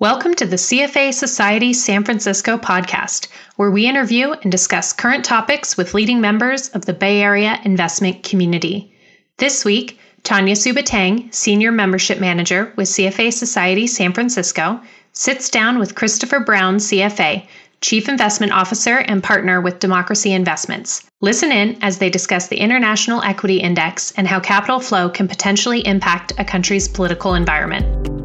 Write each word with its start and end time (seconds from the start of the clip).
Welcome 0.00 0.34
to 0.34 0.46
the 0.46 0.56
CFA 0.56 1.14
Society 1.14 1.72
San 1.72 2.02
Francisco 2.02 2.58
podcast, 2.58 3.28
where 3.54 3.70
we 3.70 3.86
interview 3.86 4.32
and 4.32 4.50
discuss 4.50 4.92
current 4.92 5.24
topics 5.24 5.76
with 5.76 5.94
leading 5.94 6.20
members 6.20 6.68
of 6.70 6.84
the 6.84 6.92
Bay 6.92 7.22
Area 7.22 7.60
investment 7.62 8.24
community. 8.24 8.92
This 9.38 9.64
week, 9.64 10.00
Tanya 10.24 10.56
Subatang, 10.56 11.32
Senior 11.32 11.70
Membership 11.70 12.18
Manager 12.18 12.72
with 12.74 12.88
CFA 12.88 13.32
Society 13.32 13.86
San 13.86 14.12
Francisco, 14.12 14.80
sits 15.12 15.48
down 15.48 15.78
with 15.78 15.94
Christopher 15.94 16.40
Browne, 16.40 16.78
CFA, 16.78 17.46
Chief 17.80 18.08
Investment 18.08 18.50
Officer 18.50 18.96
and 18.96 19.22
Partner 19.22 19.60
with 19.60 19.78
Democracy 19.78 20.32
Investments. 20.32 21.06
Listen 21.20 21.52
in 21.52 21.78
as 21.82 21.98
they 21.98 22.10
discuss 22.10 22.48
the 22.48 22.58
International 22.58 23.22
Equity 23.22 23.58
Index 23.58 24.12
and 24.16 24.26
how 24.26 24.40
capital 24.40 24.80
flow 24.80 25.08
can 25.08 25.28
potentially 25.28 25.86
impact 25.86 26.32
a 26.36 26.44
country's 26.44 26.88
political 26.88 27.34
environment. 27.34 28.23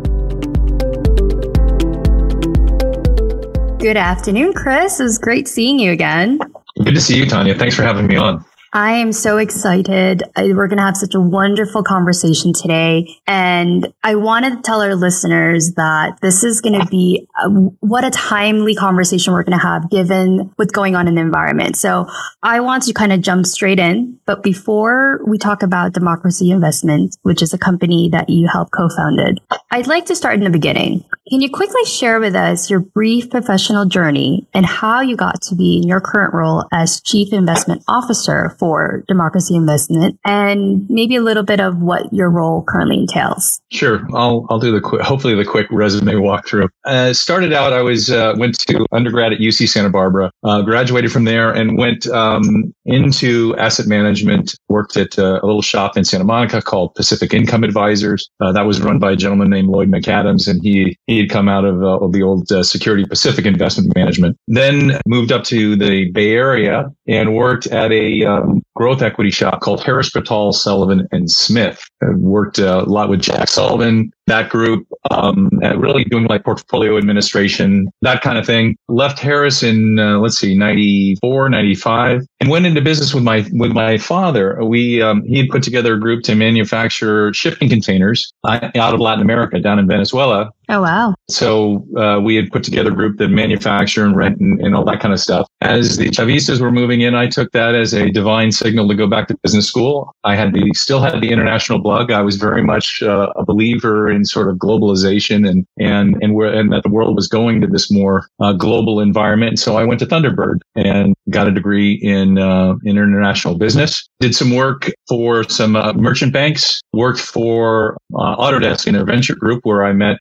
Good 3.80 3.96
afternoon, 3.96 4.52
Chris. 4.52 5.00
It 5.00 5.04
was 5.04 5.18
great 5.18 5.48
seeing 5.48 5.80
you 5.80 5.94
again. 5.94 6.38
Good 6.84 6.96
to 6.96 7.00
see 7.00 7.18
you, 7.18 7.26
Tanya. 7.26 7.56
Thanks 7.56 7.78
for 7.78 7.84
having 7.84 8.08
me 8.08 8.18
on. 8.18 8.44
I 8.74 8.92
am 8.98 9.14
so 9.14 9.38
excited. 9.38 10.22
We're 10.38 10.68
going 10.68 10.78
to 10.78 10.84
have 10.84 10.98
such 10.98 11.16
a 11.16 11.20
wonderful 11.20 11.82
conversation 11.82 12.54
today. 12.54 13.08
And 13.26 13.92
I 14.04 14.16
wanted 14.16 14.58
to 14.58 14.62
tell 14.62 14.82
our 14.82 14.96
listeners 14.96 15.72
that 15.76 16.20
this 16.22 16.44
is 16.44 16.62
going 16.62 16.80
to 16.80 16.86
be 16.88 17.26
a, 17.42 17.50
what 17.80 18.04
a 18.04 18.12
timely 18.12 18.76
conversation 18.76 19.34
we're 19.34 19.44
going 19.44 19.58
to 19.58 19.66
have 19.66 19.90
given 19.90 20.52
what's 20.58 20.72
going 20.72 20.96
on 20.96 21.08
in 21.08 21.16
the 21.16 21.22
environment. 21.22 21.77
So 21.77 22.05
I 22.44 22.60
want 22.60 22.84
to 22.84 22.94
kind 22.94 23.12
of 23.12 23.22
jump 23.22 23.48
straight 23.48 23.80
in. 23.80 24.20
But 24.27 24.44
before 24.44 25.22
we 25.26 25.40
talk 25.40 25.64
about 25.64 25.94
Democracy 25.94 26.52
Investment, 26.52 27.18
which 27.24 27.41
is 27.41 27.54
a 27.54 27.58
company 27.58 28.10
that 28.12 28.30
you 28.30 28.48
helped 28.52 28.72
co-founded, 28.72 29.40
I'd 29.72 29.88
like 29.88 30.05
to 30.08 30.16
start 30.16 30.36
in 30.36 30.44
the 30.44 30.50
beginning. 30.52 31.05
Can 31.30 31.42
you 31.42 31.50
quickly 31.52 31.86
share 31.86 32.20
with 32.20 32.36
us 32.36 32.72
your 32.72 32.80
brief 32.80 33.30
professional 33.30 33.86
journey 33.86 34.48
and 34.52 34.66
how 34.66 35.02
you 35.02 35.16
got 35.16 35.40
to 35.44 35.55
be 35.55 35.77
in 35.77 35.88
your 35.88 36.02
current 36.02 36.34
role 36.34 36.66
as 36.74 37.02
Chief 37.02 37.32
Investment 37.32 37.84
Officer 37.88 38.55
for 38.58 39.04
Democracy 39.08 39.55
Investment 39.55 40.20
and 40.26 40.90
maybe 40.90 41.16
a 41.16 41.21
little 41.21 41.44
bit 41.44 41.60
of 41.60 41.77
what 41.77 42.12
your 42.12 42.32
role 42.32 42.63
currently 42.68 42.98
entails. 42.98 43.62
Sure. 43.71 44.08
I'll, 44.12 44.48
I'll 44.49 44.58
do 44.58 44.71
the 44.71 44.82
quick, 44.82 45.02
hopefully 45.02 45.36
the 45.36 45.46
quick 45.46 45.68
resume 45.70 46.13
walkthrough. 46.13 46.68
Uh, 46.84 47.13
started 47.13 47.54
out, 47.54 47.74
I 47.74 47.84
was, 47.84 48.10
uh, 48.10 48.34
went 48.38 48.58
to 48.62 48.84
undergrad 48.91 49.32
at 49.32 49.38
UC 49.38 49.70
Santa 49.70 49.91
Barbara, 49.91 50.32
uh, 50.43 50.64
graduated 50.64 51.12
from 51.12 51.26
there 51.26 51.52
and 51.52 51.77
went, 51.77 52.08
um, 52.08 52.74
into 52.86 53.55
asset 53.58 53.86
management, 53.86 54.55
worked 54.68 54.98
at 54.98 55.20
uh, 55.20 55.40
a 55.43 55.46
little 55.46 55.62
shop 55.62 55.96
in 55.96 56.04
Santa 56.05 56.24
Monica 56.24 56.60
called 56.60 56.96
Pacific 56.96 57.36
Income 57.36 57.64
Advisors. 57.64 58.32
Uh, 58.41 58.52
that 58.52 58.66
was 58.66 58.82
run 58.82 58.98
by 58.98 59.12
a 59.12 59.16
gentleman 59.16 59.52
named 59.52 59.68
Lloyd 59.68 59.91
McAdams 59.91 60.48
and 60.48 60.60
he, 60.64 60.98
he 61.05 61.18
had 61.20 61.29
come 61.29 61.48
out 61.48 61.65
of, 61.65 61.84
uh, 61.84 62.07
the 62.07 62.23
old 62.23 62.48
Security 62.65 63.05
Pacific 63.05 63.45
Investment 63.45 63.95
Management. 63.95 64.38
Then 64.47 65.00
moved 65.06 65.31
up 65.31 65.44
to 65.45 65.75
the 65.75 66.09
Bay 66.12 66.31
Area 66.31 66.89
and 67.07 67.35
worked 67.35 67.67
at 67.67 67.91
a, 67.91 68.23
um, 68.25 68.62
growth 68.79 69.01
equity 69.01 69.29
shop 69.29 69.59
called 69.59 69.84
Harris 69.84 70.09
Bretall 70.09 70.53
Sullivan 70.53 71.06
and 71.12 71.29
Smith. 71.29 71.84
I 72.01 72.12
worked 72.16 72.59
a 72.59 72.84
lot 72.84 73.09
with 73.09 73.19
Jack 73.19 73.50
Sullivan, 73.50 74.09
that 74.28 74.50
group, 74.50 74.88
um, 75.12 75.50
really 75.75 76.06
doing 76.06 76.28
like 76.28 76.45
portfolio 76.45 76.97
administration, 76.97 77.90
that 78.03 78.22
kind 78.22 78.38
of 78.38 78.45
thing. 78.45 78.78
Left 78.88 79.19
Harris 79.19 79.63
in, 79.63 80.00
uh, 80.00 80.19
let's 80.19 80.38
see, 80.38 80.57
94, 80.57 81.50
95 81.50 82.25
and 82.40 82.50
went 82.50 82.66
into 82.66 82.79
business 82.79 83.13
with 83.13 83.23
my, 83.23 83.45
with 83.51 83.73
my 83.73 83.97
father. 83.97 84.57
We, 84.63 85.01
um, 85.01 85.23
he 85.25 85.40
had 85.40 85.50
put 85.50 85.62
together 85.62 85.95
a 85.95 86.00
group 86.00 86.23
to 86.23 86.35
manufacture 86.35 87.34
shipping 87.34 87.67
containers 87.67 88.31
uh, 88.45 88.69
out 88.75 88.94
of 88.94 89.01
Latin 89.01 89.22
America 89.22 89.59
down 89.59 89.78
in 89.78 89.88
Venezuela. 89.88 90.51
Oh, 90.72 90.84
wow. 90.84 91.16
So, 91.29 91.84
uh, 91.97 92.19
we 92.19 92.35
had 92.35 92.51
put 92.51 92.63
together 92.63 92.91
a 92.91 92.95
group 92.95 93.17
that 93.17 93.29
manufacture 93.29 94.06
and 94.06 94.16
rent 94.16 94.39
and, 94.39 94.62
and 94.62 94.75
all 94.75 94.85
that 94.85 95.00
kind 95.00 95.13
of 95.13 95.19
stuff. 95.19 95.47
As 95.62 95.97
the 95.97 96.09
Chavistas 96.09 96.62
were 96.62 96.72
moving 96.72 97.01
in, 97.01 97.16
I 97.16 97.28
took 97.28 97.51
that 97.53 97.73
as 97.73 97.94
a 97.94 98.12
divine 98.12 98.51
signal 98.51 98.88
to 98.88 98.95
go 98.95 99.07
back 99.07 99.28
to 99.29 99.38
business 99.41 99.68
school. 99.68 100.16
I 100.24 100.35
had 100.35 100.53
the, 100.53 100.72
still 100.75 101.02
had 101.02 101.22
the 101.22 101.31
international 101.31 101.79
bug. 101.79 102.12
I 102.12 102.22
was 102.22 102.35
very 102.35 102.63
much 102.63 103.02
uh, 103.02 103.31
a 103.35 103.44
believer 103.44 104.09
in 104.12 104.25
sort 104.25 104.47
of 104.47 104.58
globalization 104.58 105.47
and 105.50 105.66
and 105.79 106.16
and 106.22 106.35
where 106.35 106.53
and 106.53 106.72
that 106.72 106.84
the 106.84 106.90
world 106.90 107.16
was 107.16 107.28
going 107.28 107.62
to 107.62 107.68
this 107.68 107.91
more 107.91 108.28
uh, 108.40 108.53
global 108.53 109.00
environment. 109.00 109.58
So 109.58 109.75
I 109.75 109.84
went 109.84 110.00
to 110.02 110.06
Thunderbird 110.06 110.59
and 110.75 111.16
got 111.31 111.47
a 111.47 111.52
degree 111.52 111.94
in 111.94 112.38
uh, 112.38 112.74
in 112.84 112.97
international 112.97 113.58
business. 113.58 114.08
Did 114.19 114.35
some 114.35 114.56
work 114.56 114.91
for 115.08 115.44
some 115.50 115.75
uh, 115.75 115.94
merchant 115.94 116.31
banks. 116.31 116.81
Worked 116.94 117.19
for 117.19 117.97
uh, 118.16 118.35
Autodesk 118.35 118.88
in 118.88 118.96
a 118.96 119.03
venture 119.03 119.35
group 119.35 119.62
where 119.63 119.84
I 119.84 119.94
met 119.94 120.18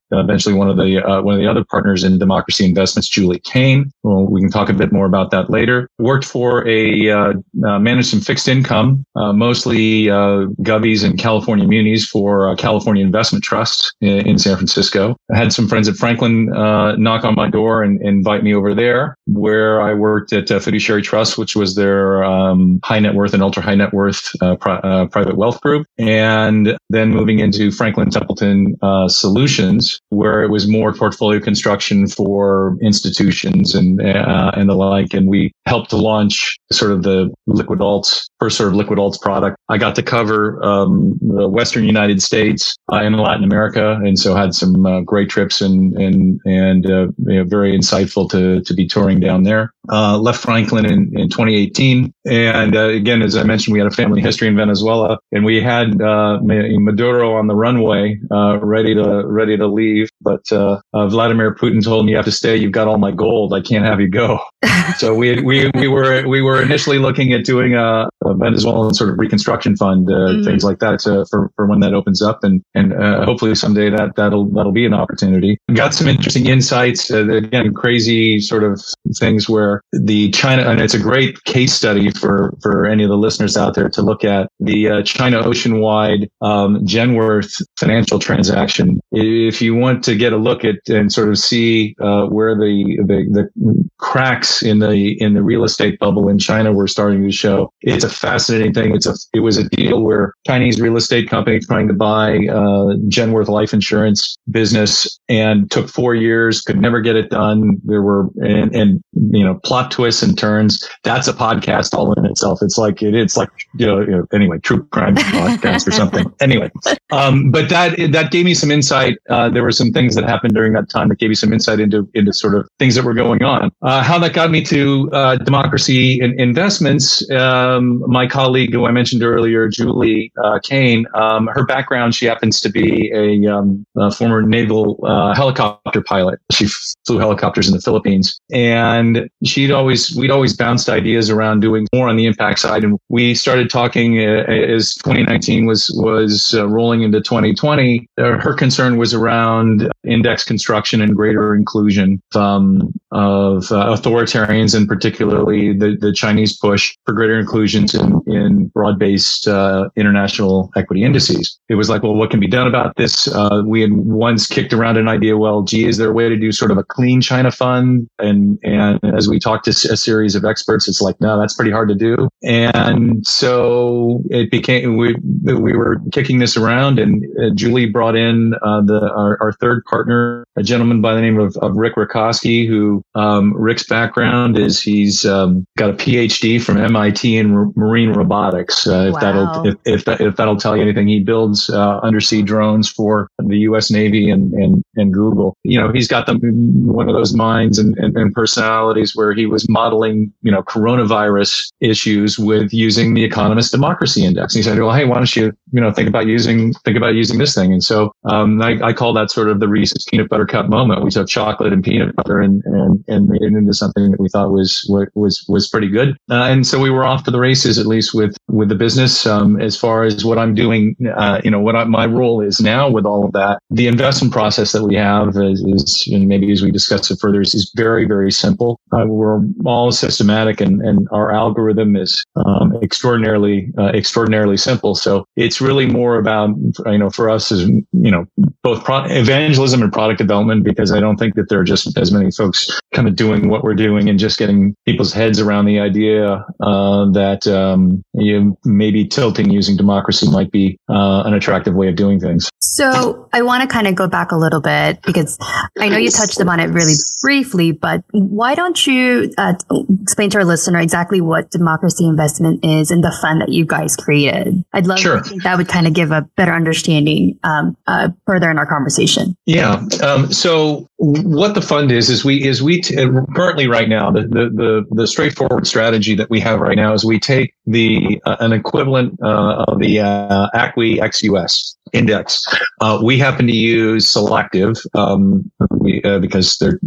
one 0.46 0.68
of 0.68 0.76
the 0.76 1.04
uh, 1.04 1.22
one 1.22 1.34
of 1.34 1.40
the 1.40 1.48
other 1.48 1.64
partners 1.64 2.04
in 2.04 2.18
Democracy 2.18 2.64
Investments, 2.64 3.08
Julie 3.08 3.40
Kane. 3.40 3.90
Well, 4.02 4.26
we 4.26 4.40
can 4.40 4.50
talk 4.50 4.68
a 4.68 4.74
bit 4.74 4.92
more 4.92 5.06
about 5.06 5.30
that 5.30 5.50
later. 5.50 5.88
Worked 5.98 6.24
for 6.24 6.66
a 6.68 7.34
managed 7.54 8.08
some 8.08 8.20
fixed 8.20 8.48
income, 8.48 9.04
mostly 9.16 10.04
govies 10.04 11.04
and 11.04 11.18
California 11.18 11.66
munis 11.66 12.06
for 12.06 12.54
California 12.56 13.04
Investment 13.04 13.44
Trust 13.44 13.94
in, 14.00 14.26
in 14.26 14.38
San 14.38 14.56
Francisco. 14.56 15.16
I 15.32 15.38
had 15.38 15.52
some 15.52 15.68
friends 15.68 15.88
at 15.88 15.96
Franklin 15.96 16.52
uh, 16.54 16.96
knock 16.96 17.24
on 17.24 17.34
my 17.34 17.48
door 17.48 17.82
and, 17.82 18.00
and, 18.00 18.18
invite 18.18 18.42
me 18.42 18.52
over 18.52 18.74
there, 18.74 19.16
where 19.26 19.80
I 19.80 19.94
worked 19.94 20.32
at 20.32 20.50
uh, 20.50 20.58
Fiduciary 20.58 21.02
Trust, 21.02 21.38
which 21.38 21.54
was 21.54 21.76
their 21.76 22.24
um, 22.24 22.80
high 22.82 22.98
net 22.98 23.14
worth 23.14 23.32
and 23.32 23.42
ultra 23.42 23.62
high 23.62 23.76
net 23.76 23.92
worth 23.92 24.28
uh, 24.42 24.56
pri- 24.56 24.80
uh, 24.82 25.06
private 25.06 25.36
wealth 25.36 25.60
group, 25.60 25.86
and 25.98 26.76
then 26.90 27.10
moving 27.10 27.38
into 27.38 27.70
Franklin 27.70 28.10
Templeton 28.10 28.76
uh, 28.82 29.06
Solutions, 29.06 30.00
where 30.08 30.27
it 30.42 30.50
was 30.50 30.68
more 30.68 30.92
portfolio 30.92 31.40
construction 31.40 32.06
for 32.06 32.76
institutions 32.82 33.74
and 33.74 34.00
uh, 34.00 34.50
and 34.54 34.68
the 34.68 34.74
like, 34.74 35.14
and 35.14 35.28
we 35.28 35.52
helped 35.66 35.90
to 35.90 35.96
launch 35.96 36.58
sort 36.70 36.92
of 36.92 37.02
the 37.02 37.32
liquid 37.46 37.80
alts 37.80 38.27
first 38.40 38.56
sort 38.56 38.68
of 38.68 38.74
liquid 38.74 38.98
alts 38.98 39.20
product. 39.20 39.56
I 39.68 39.78
got 39.78 39.94
to 39.96 40.02
cover 40.02 40.62
um, 40.64 41.18
the 41.20 41.48
Western 41.48 41.84
United 41.84 42.22
States 42.22 42.76
and 42.88 43.16
Latin 43.16 43.44
America 43.44 43.98
and 44.04 44.18
so 44.18 44.34
had 44.34 44.54
some 44.54 44.84
uh, 44.86 45.00
great 45.00 45.28
trips 45.28 45.60
and 45.60 45.96
and 45.96 46.40
and 46.44 46.86
uh, 46.86 47.08
you 47.26 47.36
know, 47.36 47.44
very 47.44 47.76
insightful 47.76 48.28
to 48.30 48.62
to 48.62 48.74
be 48.74 48.86
touring 48.86 49.20
down 49.20 49.44
there. 49.44 49.72
Uh, 49.90 50.18
left 50.18 50.40
Franklin 50.42 50.84
in, 50.84 51.18
in 51.18 51.30
2018, 51.30 52.12
and 52.26 52.76
uh, 52.76 52.88
again, 52.88 53.22
as 53.22 53.36
I 53.36 53.42
mentioned, 53.42 53.72
we 53.72 53.78
had 53.78 53.90
a 53.90 53.94
family 53.94 54.20
history 54.20 54.46
in 54.46 54.54
Venezuela, 54.54 55.18
and 55.32 55.46
we 55.46 55.62
had 55.62 56.00
uh, 56.02 56.38
Maduro 56.42 57.34
on 57.34 57.46
the 57.46 57.54
runway, 57.54 58.20
uh, 58.30 58.58
ready 58.60 58.94
to 58.94 59.22
ready 59.26 59.56
to 59.56 59.66
leave, 59.66 60.10
but 60.20 60.46
Vladimir 60.92 61.54
Putin 61.54 61.82
told 61.82 62.04
me, 62.04 62.12
"You 62.12 62.16
have 62.16 62.26
to 62.26 62.32
stay. 62.32 62.56
You've 62.56 62.72
got 62.72 62.86
all 62.86 62.98
my 62.98 63.12
gold. 63.12 63.54
I 63.54 63.60
can't 63.60 63.84
have 63.84 64.00
you 64.00 64.08
go." 64.08 64.40
so 64.98 65.14
we 65.14 65.40
we 65.40 65.70
we 65.74 65.88
were 65.88 66.26
we 66.28 66.42
were 66.42 66.60
initially 66.60 66.98
looking 66.98 67.32
at 67.32 67.44
doing 67.44 67.74
a, 67.74 68.08
a 68.30 68.34
Venezuelan 68.34 68.94
sort 68.94 69.10
of 69.10 69.18
reconstruction 69.18 69.76
fund, 69.76 70.06
mm-hmm. 70.06 70.44
things 70.44 70.64
like 70.64 70.78
that, 70.80 71.00
to, 71.00 71.24
for 71.30 71.50
for 71.56 71.66
when 71.66 71.80
that 71.80 71.94
opens 71.94 72.22
up, 72.22 72.42
and 72.42 72.62
and 72.74 72.92
hopefully 73.24 73.54
someday 73.54 73.90
that 73.90 74.14
that'll 74.16 74.46
that'll 74.46 74.72
be 74.72 74.86
an 74.86 74.94
opportunity. 74.94 75.58
Got 75.74 75.94
some 75.94 76.08
interesting 76.08 76.46
insights. 76.46 77.10
Uh, 77.10 77.28
again, 77.28 77.72
crazy 77.74 78.40
sort 78.40 78.64
of 78.64 78.82
things 79.18 79.48
where 79.48 79.82
the 79.92 80.30
China 80.30 80.68
and 80.68 80.80
it's 80.80 80.94
a 80.94 80.98
great 80.98 81.42
case 81.44 81.72
study 81.72 82.10
for 82.10 82.54
for 82.62 82.86
any 82.86 83.04
of 83.04 83.10
the 83.10 83.16
listeners 83.16 83.56
out 83.56 83.74
there 83.74 83.88
to 83.90 84.02
look 84.02 84.24
at 84.24 84.50
the 84.60 84.88
uh, 84.88 85.02
China 85.02 85.42
Oceanwide 85.42 86.28
um, 86.40 86.84
Genworth 86.84 87.62
financial 87.78 88.18
transaction. 88.18 89.00
If 89.12 89.62
you 89.62 89.74
want 89.74 90.04
to 90.04 90.16
get 90.16 90.32
a 90.32 90.36
look 90.36 90.64
at 90.64 90.76
and 90.88 91.12
sort 91.12 91.28
of 91.28 91.38
see 91.38 91.96
uh, 92.00 92.26
where 92.26 92.54
the, 92.54 92.98
the 93.06 93.48
the 93.54 93.88
cracks 93.98 94.62
in 94.62 94.78
the 94.78 95.16
in 95.20 95.34
the 95.34 95.42
real 95.42 95.64
estate 95.64 95.98
bubble 95.98 96.28
in 96.28 96.38
China 96.38 96.72
were 96.72 96.86
starting 96.86 97.24
to 97.24 97.32
show, 97.32 97.72
it's 97.80 98.04
a 98.04 98.08
fascinating 98.18 98.74
thing. 98.74 98.94
It's 98.94 99.06
a 99.06 99.14
it 99.34 99.40
was 99.40 99.56
a 99.56 99.68
deal 99.68 100.02
where 100.02 100.34
Chinese 100.46 100.80
real 100.80 100.96
estate 100.96 101.28
company 101.28 101.60
trying 101.60 101.88
to 101.88 101.94
buy 101.94 102.36
uh, 102.50 102.96
Genworth 103.08 103.48
life 103.48 103.72
insurance 103.72 104.36
business 104.50 105.18
and 105.28 105.70
took 105.70 105.88
four 105.88 106.14
years, 106.14 106.60
could 106.60 106.80
never 106.80 107.00
get 107.00 107.16
it 107.16 107.30
done. 107.30 107.78
There 107.84 108.02
were, 108.02 108.28
and, 108.36 108.74
and, 108.74 109.02
you 109.30 109.44
know, 109.44 109.60
plot 109.64 109.90
twists 109.90 110.22
and 110.22 110.36
turns. 110.36 110.88
That's 111.04 111.28
a 111.28 111.32
podcast 111.32 111.94
all 111.94 112.12
in 112.14 112.24
itself. 112.24 112.60
It's 112.62 112.78
like, 112.78 113.02
it, 113.02 113.14
it's 113.14 113.36
like, 113.36 113.50
you 113.74 113.86
know, 113.86 114.00
you 114.00 114.10
know 114.10 114.26
anyway, 114.32 114.58
true 114.58 114.84
crime 114.86 115.16
podcast 115.16 115.86
or 115.86 115.92
something. 115.92 116.26
Anyway, 116.40 116.70
um, 117.10 117.50
but 117.50 117.68
that, 117.68 118.12
that 118.12 118.30
gave 118.30 118.44
me 118.44 118.54
some 118.54 118.70
insight. 118.70 119.18
Uh, 119.28 119.48
there 119.48 119.62
were 119.62 119.72
some 119.72 119.90
things 119.90 120.14
that 120.14 120.24
happened 120.24 120.54
during 120.54 120.72
that 120.72 120.88
time 120.88 121.08
that 121.08 121.18
gave 121.18 121.30
me 121.30 121.34
some 121.34 121.52
insight 121.52 121.80
into, 121.80 122.08
into 122.14 122.32
sort 122.32 122.54
of 122.54 122.68
things 122.78 122.94
that 122.94 123.04
were 123.04 123.14
going 123.14 123.42
on. 123.42 123.70
Uh, 123.82 124.02
how 124.02 124.18
that 124.18 124.32
got 124.32 124.50
me 124.50 124.62
to, 124.64 125.10
uh, 125.12 125.36
democracy 125.36 126.20
and 126.20 126.38
investments. 126.38 127.28
Um, 127.32 128.02
my 128.08 128.26
colleague 128.26 128.72
who 128.72 128.86
I 128.86 128.90
mentioned 128.90 129.22
earlier, 129.22 129.68
Julie, 129.68 130.32
uh, 130.42 130.58
Kane, 130.64 131.06
um, 131.14 131.46
her 131.52 131.64
background, 131.64 132.14
she 132.14 132.24
happens 132.24 132.58
to 132.62 132.70
be 132.70 133.12
a 133.14 133.46
um, 133.52 133.84
a 133.98 134.10
former 134.10 134.40
naval 134.42 134.98
uh, 135.06 135.34
helicopter 135.34 136.02
pilot. 136.02 136.40
She 136.50 136.68
flew 137.06 137.18
helicopters 137.18 137.68
in 137.68 137.74
the 137.74 137.82
Philippines, 137.82 138.40
and 138.50 139.28
she'd 139.44 139.70
always 139.70 140.16
we'd 140.16 140.30
always 140.30 140.56
bounced 140.56 140.88
ideas 140.88 141.28
around 141.28 141.60
doing 141.60 141.86
more 141.94 142.08
on 142.08 142.16
the 142.16 142.24
impact 142.24 142.60
side, 142.60 142.82
and 142.82 142.98
we 143.10 143.34
started 143.34 143.68
talking 143.68 144.18
uh, 144.20 144.44
as 144.48 144.94
2019 144.94 145.66
was 145.66 145.90
was 145.94 146.54
uh, 146.54 146.66
rolling 146.66 147.02
into 147.02 147.20
2020. 147.20 148.08
Uh, 148.16 148.38
her 148.38 148.54
concern 148.54 148.96
was 148.96 149.12
around 149.12 149.92
index 150.04 150.44
construction 150.44 151.02
and 151.02 151.14
greater 151.14 151.54
inclusion 151.54 152.22
um, 152.34 152.90
of 153.12 153.70
uh, 153.70 153.94
authoritarians, 153.94 154.74
and 154.74 154.88
particularly 154.88 155.74
the, 155.76 155.96
the 156.00 156.12
Chinese 156.12 156.56
push 156.56 156.96
for 157.04 157.12
greater 157.12 157.38
inclusions 157.38 157.97
in, 157.98 158.22
in 158.26 158.66
broad 158.68 158.98
based 158.98 159.46
uh, 159.46 159.88
international 159.96 160.70
equity 160.76 161.04
indices. 161.04 161.58
It 161.68 161.74
was 161.74 161.88
like, 161.88 162.02
well, 162.02 162.14
what 162.14 162.30
can 162.30 162.40
be 162.40 162.48
done 162.48 162.66
about 162.66 162.96
this? 162.96 163.28
Uh, 163.28 163.62
we 163.66 163.80
had 163.80 163.92
once 163.92 164.46
kicked 164.46 164.72
around 164.72 164.96
an 164.96 165.08
idea. 165.08 165.36
Well, 165.36 165.62
gee, 165.62 165.86
is 165.86 165.96
there 165.96 166.10
a 166.10 166.12
way 166.12 166.28
to 166.28 166.36
do 166.36 166.52
sort 166.52 166.70
of 166.70 166.78
a 166.78 166.84
clean 166.84 167.20
China 167.20 167.50
fund? 167.50 168.08
And 168.18 168.58
and 168.62 169.00
as 169.16 169.28
we 169.28 169.38
talked 169.38 169.64
to 169.66 169.70
a 169.70 169.96
series 169.96 170.34
of 170.34 170.44
experts, 170.44 170.88
it's 170.88 171.00
like, 171.00 171.20
no, 171.20 171.38
that's 171.38 171.54
pretty 171.54 171.70
hard 171.70 171.88
to 171.88 171.94
do. 171.94 172.28
And 172.42 173.26
so 173.26 174.22
it 174.30 174.50
became 174.50 174.96
we 174.96 175.14
we 175.44 175.76
were 175.76 176.00
kicking 176.12 176.38
this 176.38 176.56
around, 176.56 176.98
and 176.98 177.24
uh, 177.38 177.54
Julie 177.54 177.86
brought 177.86 178.16
in 178.16 178.54
uh, 178.62 178.82
the 178.82 179.10
our, 179.14 179.38
our, 179.40 179.52
third 179.60 179.84
partner, 179.86 180.44
a 180.56 180.62
gentleman 180.62 181.00
by 181.00 181.14
the 181.14 181.20
name 181.20 181.38
of, 181.38 181.56
of 181.58 181.76
Rick 181.76 181.96
Rakosky, 181.96 182.66
who 182.66 183.02
um, 183.14 183.54
Rick's 183.54 183.86
background 183.86 184.58
is 184.58 184.80
he's 184.80 185.24
um, 185.24 185.66
got 185.76 185.90
a 185.90 185.94
PhD 185.94 186.62
from 186.62 186.76
MIT 186.76 187.36
in 187.36 187.72
marine 187.88 188.10
robotics. 188.10 188.86
Uh, 188.86 189.06
if 189.08 189.14
wow. 189.14 189.20
that'll 189.20 189.66
if 189.66 189.76
if, 189.84 190.04
that, 190.04 190.20
if 190.20 190.36
that'll 190.36 190.56
tell 190.56 190.76
you 190.76 190.82
anything, 190.82 191.08
he 191.08 191.20
builds 191.20 191.70
uh, 191.70 191.98
undersea 192.02 192.42
drones 192.42 192.88
for 192.88 193.28
the 193.38 193.58
U.S. 193.58 193.90
Navy 193.90 194.30
and 194.30 194.52
and 194.52 194.82
and 194.96 195.12
Google. 195.12 195.56
You 195.64 195.80
know, 195.80 195.90
he's 195.92 196.08
got 196.08 196.26
the 196.26 196.34
one 196.34 197.08
of 197.08 197.14
those 197.14 197.34
minds 197.34 197.78
and, 197.78 197.96
and, 197.98 198.16
and 198.16 198.34
personalities 198.34 199.12
where 199.14 199.32
he 199.32 199.46
was 199.46 199.68
modeling 199.68 200.32
you 200.42 200.52
know 200.52 200.62
coronavirus 200.62 201.70
issues 201.80 202.38
with 202.38 202.72
using 202.72 203.14
the 203.14 203.24
Economist 203.24 203.72
Democracy 203.72 204.24
Index. 204.24 204.54
And 204.54 204.64
he 204.64 204.68
said, 204.68 204.78
well, 204.78 204.94
hey, 204.94 205.04
why 205.04 205.16
don't 205.16 205.34
you 205.34 205.52
you 205.72 205.80
know 205.80 205.92
think 205.92 206.08
about 206.08 206.26
using 206.26 206.72
think 206.84 206.96
about 206.96 207.14
using 207.14 207.38
this 207.38 207.54
thing? 207.54 207.72
And 207.72 207.82
so 207.82 208.12
um, 208.24 208.60
I, 208.62 208.78
I 208.82 208.92
call 208.92 209.12
that 209.14 209.30
sort 209.30 209.48
of 209.48 209.60
the 209.60 209.68
Reese's 209.68 210.04
peanut 210.10 210.28
butter 210.28 210.46
cup 210.46 210.68
moment. 210.68 211.04
We 211.04 211.10
took 211.10 211.28
chocolate 211.28 211.72
and 211.72 211.82
peanut 211.82 212.14
butter 212.16 212.40
and 212.40 212.62
and, 212.64 213.04
and 213.08 213.28
made 213.28 213.42
it 213.42 213.52
into 213.52 213.74
something 213.74 214.10
that 214.10 214.20
we 214.20 214.28
thought 214.28 214.50
was 214.50 214.84
was 215.14 215.44
was 215.48 215.68
pretty 215.68 215.88
good. 215.88 216.10
Uh, 216.30 216.44
and 216.44 216.66
so 216.66 216.78
we 216.78 216.90
were 216.90 217.04
off 217.04 217.24
to 217.24 217.30
the 217.30 217.38
races 217.38 217.78
at 217.78 217.86
least 217.86 218.14
with 218.14 218.36
with 218.48 218.68
the 218.68 218.74
business. 218.74 219.26
Um, 219.26 219.60
as 219.60 219.76
far 219.76 220.04
as 220.04 220.24
what 220.24 220.38
I'm 220.38 220.54
doing, 220.54 220.96
uh, 221.16 221.40
you 221.44 221.50
know, 221.50 221.60
what 221.60 221.76
I, 221.76 221.84
my 221.84 222.06
role 222.06 222.40
is 222.40 222.60
now 222.60 222.88
with 222.90 223.04
all 223.04 223.24
of 223.24 223.32
that, 223.32 223.58
the 223.70 223.86
investment 223.86 224.32
process 224.32 224.72
that 224.72 224.84
we 224.84 224.94
have 224.94 225.36
is, 225.36 225.62
is 225.62 226.08
maybe 226.10 226.50
as 226.52 226.62
we 226.62 226.70
discuss 226.70 227.10
it 227.10 227.18
further, 227.20 227.40
is, 227.40 227.54
is 227.54 227.72
very 227.76 228.06
very 228.06 228.30
simple. 228.30 228.80
Uh, 228.92 229.04
we're 229.06 229.40
all 229.64 229.90
systematic, 229.92 230.60
and 230.60 230.80
and 230.82 231.08
our 231.10 231.32
algorithm 231.32 231.96
is 231.96 232.24
um, 232.36 232.76
extraordinarily 232.82 233.70
uh, 233.78 233.92
extraordinarily 233.94 234.56
simple. 234.56 234.94
So 234.94 235.24
it's 235.36 235.57
really 235.60 235.86
more 235.86 236.18
about 236.18 236.50
you 236.86 236.98
know 236.98 237.10
for 237.10 237.30
us 237.30 237.50
is 237.50 237.68
you 237.68 238.10
know 238.10 238.26
both 238.62 238.84
pro- 238.84 239.04
evangelism 239.04 239.82
and 239.82 239.92
product 239.92 240.18
development 240.18 240.64
because 240.64 240.92
I 240.92 241.00
don't 241.00 241.16
think 241.16 241.34
that 241.34 241.48
there 241.48 241.60
are 241.60 241.64
just 241.64 241.96
as 241.96 242.12
many 242.12 242.30
folks 242.30 242.80
kind 242.92 243.08
of 243.08 243.16
doing 243.16 243.48
what 243.48 243.62
we're 243.62 243.74
doing 243.74 244.08
and 244.08 244.18
just 244.18 244.38
getting 244.38 244.74
people's 244.84 245.12
heads 245.12 245.40
around 245.40 245.66
the 245.66 245.80
idea 245.80 246.44
uh, 246.60 247.10
that 247.12 247.46
um, 247.46 248.02
you 248.14 248.56
maybe 248.64 249.06
tilting 249.06 249.50
using 249.50 249.76
democracy 249.76 250.30
might 250.30 250.50
be 250.50 250.78
uh, 250.88 251.22
an 251.24 251.34
attractive 251.34 251.74
way 251.74 251.88
of 251.88 251.96
doing 251.96 252.20
things. 252.20 252.50
So 252.60 253.28
I 253.32 253.42
want 253.42 253.62
to 253.62 253.68
kind 253.68 253.86
of 253.86 253.94
go 253.94 254.08
back 254.08 254.32
a 254.32 254.36
little 254.36 254.60
bit 254.60 255.02
because 255.02 255.38
I 255.78 255.88
know 255.88 255.96
you 255.96 256.10
touched 256.10 256.40
upon 256.40 256.60
it 256.60 256.66
really 256.66 256.94
briefly, 257.22 257.72
but 257.72 258.04
why 258.12 258.54
don't 258.54 258.86
you 258.86 259.32
uh, 259.38 259.54
explain 260.02 260.30
to 260.30 260.38
our 260.38 260.44
listener 260.44 260.78
exactly 260.78 261.20
what 261.20 261.50
democracy 261.50 262.06
investment 262.06 262.64
is 262.64 262.90
and 262.90 263.02
the 263.02 263.16
fund 263.20 263.40
that 263.40 263.50
you 263.50 263.64
guys 263.64 263.96
created? 263.96 264.64
I'd 264.72 264.86
love 264.86 264.98
sure. 264.98 265.20
to 265.20 265.28
think 265.28 265.42
that 265.48 265.56
would 265.56 265.68
kind 265.68 265.86
of 265.86 265.94
give 265.94 266.10
a 266.10 266.28
better 266.36 266.52
understanding 266.52 267.38
um, 267.42 267.74
uh, 267.86 268.10
further 268.26 268.50
in 268.50 268.58
our 268.58 268.66
conversation. 268.66 269.34
Yeah. 269.46 269.82
Um, 270.02 270.30
so 270.30 270.86
what 270.98 271.54
the 271.54 271.62
fund 271.62 271.90
is 271.90 272.10
is 272.10 272.22
we 272.22 272.44
is 272.44 272.62
we 272.62 272.82
t- 272.82 272.94
currently 273.34 273.66
right 273.66 273.88
now 273.88 274.10
the, 274.10 274.22
the, 274.22 274.50
the 274.52 274.84
the 274.90 275.06
straightforward 275.06 275.66
strategy 275.66 276.14
that 276.16 276.28
we 276.28 276.38
have 276.40 276.60
right 276.60 276.76
now 276.76 276.92
is 276.92 277.02
we 277.02 277.18
take 277.18 277.54
the 277.64 278.20
uh, 278.26 278.36
an 278.40 278.52
equivalent 278.52 279.18
uh, 279.22 279.64
of 279.68 279.78
the 279.78 280.00
uh, 280.00 280.50
ACWI 280.54 281.00
ex 281.00 281.22
US 281.22 281.76
index. 281.94 282.44
Uh, 282.82 283.00
we 283.02 283.18
happen 283.18 283.46
to 283.46 283.56
use 283.56 284.12
Solactive 284.12 284.76
um, 284.94 285.50
we, 285.70 286.02
uh, 286.02 286.18
because 286.18 286.58
they're 286.58 286.78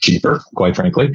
cheaper, 0.00 0.42
quite 0.54 0.76
frankly, 0.76 1.14